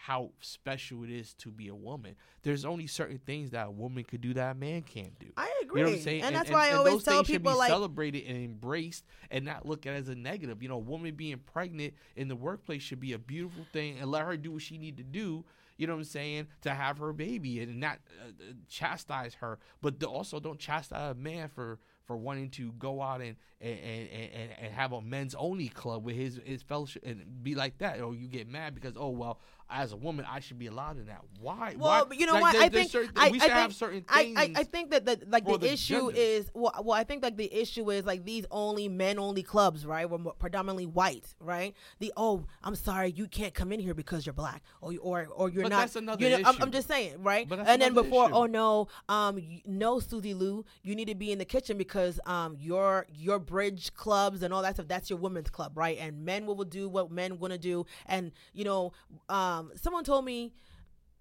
[0.01, 2.17] how special it is to be a woman.
[2.43, 5.27] There's only certain things that a woman could do that a man can't do.
[5.37, 5.81] I agree.
[5.81, 6.23] You know what I'm saying?
[6.23, 9.45] And, that's why I and always those tell people be like, celebrated and embraced and
[9.45, 10.63] not looked at as a negative.
[10.63, 14.11] You know, a woman being pregnant in the workplace should be a beautiful thing and
[14.11, 15.45] let her do what she need to do.
[15.77, 16.47] You know what I'm saying?
[16.63, 21.15] To have her baby and not uh, uh, chastise her, but also don't chastise a
[21.15, 25.35] man for for wanting to go out and and, and, and, and have a men's
[25.37, 28.01] only club with his his fellowship and be like that.
[28.01, 29.41] Or you get mad because oh well,
[29.71, 31.21] as a woman I should be allowed in that.
[31.41, 31.75] Why?
[31.79, 32.17] Well, Why?
[32.17, 32.53] you know Like, what?
[32.55, 34.39] there- I think certain I, we I should think, have certain things.
[34.39, 37.37] I, I think that the like the, the issue is well, well, I think like
[37.37, 40.09] the issue is like these only men only clubs, right?
[40.09, 41.75] We're predominantly white, right?
[41.99, 45.51] The oh, I'm sorry, you can't come in here because you're black, or or or
[45.51, 45.81] you're But not.
[45.81, 46.63] that's another you know, I'm, issue.
[46.63, 47.49] I'm just saying, right?
[47.49, 48.35] But And then before, issue.
[48.35, 52.57] oh no, um, no, Susie Lou, you need to be in the kitchen because um,
[52.59, 54.89] your your bridge clubs and all that stuff.
[54.89, 55.99] That's your women's club, right?
[56.01, 58.93] And men will do what men want to do, and you know,
[59.29, 60.53] um, Um, someone told me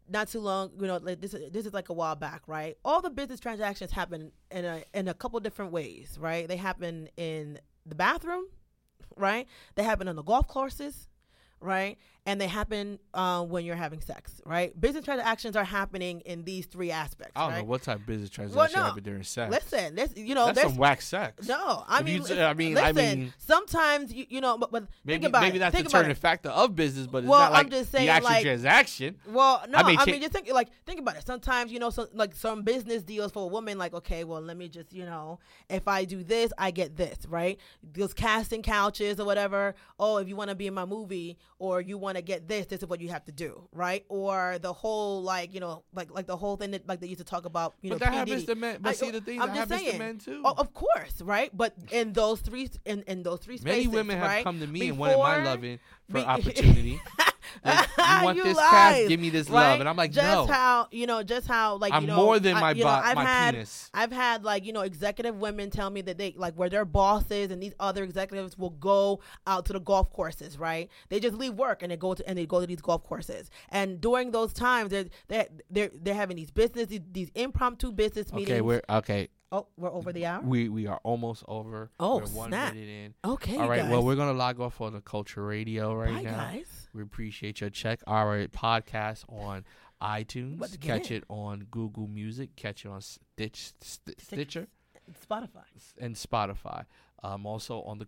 [0.10, 2.78] not too long, you know, like this this is like a while back, right?
[2.84, 6.48] All the business transactions happen in a in a couple different ways, right?
[6.48, 8.46] They happen in the bathroom,
[9.16, 9.48] right?
[9.76, 11.10] They happen on the golf courses,
[11.60, 11.98] right?
[12.26, 14.80] And they happen uh, when you're having sex, right?
[14.80, 17.32] Business transactions are happening in these three aspects.
[17.36, 17.58] I don't right?
[17.60, 18.84] know what type of business transaction Well, no.
[18.90, 19.50] happened during sex.
[19.52, 21.48] Listen, this you know, That's some whack sex.
[21.48, 21.84] no.
[21.88, 24.72] I If you mean, say- listen, I mean- I mean- sometimes you, you know, but,
[24.72, 25.60] but Maybe think about maybe it.
[25.60, 28.12] that's the turning factor of business, but it's Well, not like I'm just saying, the
[28.12, 29.16] actual like- transaction.
[29.28, 31.26] Well, no, I I mean, just think like think about it.
[31.26, 34.56] Sometimes you know, some like some business deals for a woman, like okay, well, let
[34.58, 35.40] me just you know,
[35.70, 37.60] if I do this, I get this, right?
[37.82, 39.74] Those casting couches or whatever.
[40.00, 42.66] Oh, if you want to be in my movie or you want to get this,
[42.68, 44.06] this is what you have to do, right?
[44.10, 47.20] Or the whole like you know, like like the whole thing that like they used
[47.20, 48.18] to talk about, you But know, that P.
[48.18, 48.54] happens Diddy.
[48.54, 48.78] to men.
[48.82, 50.00] But I- see, the thing I'm that just happens to saying.
[50.00, 50.42] men too.
[50.46, 51.50] Oh, of course, right?
[51.56, 54.44] But in those three, in, in those three spaces, Many women have right?
[54.44, 55.80] come to me and wanted my loving
[56.10, 57.02] for be- opportunity.
[57.64, 59.08] Like, you want You this lies?
[59.08, 60.54] Give me this love, and I'm like, just no.
[60.54, 62.90] how you know, just how like I'm you know, more than I- my know, bo-
[62.90, 63.90] I've my had, penis.
[63.94, 67.52] I've had like you know executive women tell me that they like where their bosses
[67.52, 70.90] and these other executives will go out to the golf courses, right?
[71.10, 73.50] They just leave work and they go to and they go to these golf courses.
[73.70, 78.32] And during those times, they're they're they're, they're having these business these, these impromptu business
[78.32, 78.52] meetings.
[78.52, 79.30] Okay, we're okay.
[79.52, 80.42] oh we're over the hour.
[80.44, 81.90] We we are almost over.
[82.00, 82.74] Oh, we're one snap.
[82.74, 83.14] minute in.
[83.24, 83.82] Okay, All right.
[83.82, 83.92] guys.
[83.92, 86.38] Well, we're gonna log off on the Culture Radio right Bye, now.
[86.38, 86.79] guys.
[86.94, 88.00] We appreciate your check.
[88.08, 89.66] Our podcast on
[90.02, 90.56] iTunes.
[90.58, 91.18] About to get Catch in.
[91.18, 92.56] it on Google Music.
[92.56, 94.68] Catch it on Stitch, St- Stitcher
[95.30, 95.64] Spotify.
[96.00, 96.86] and Spotify.
[97.24, 98.06] Um, also on the.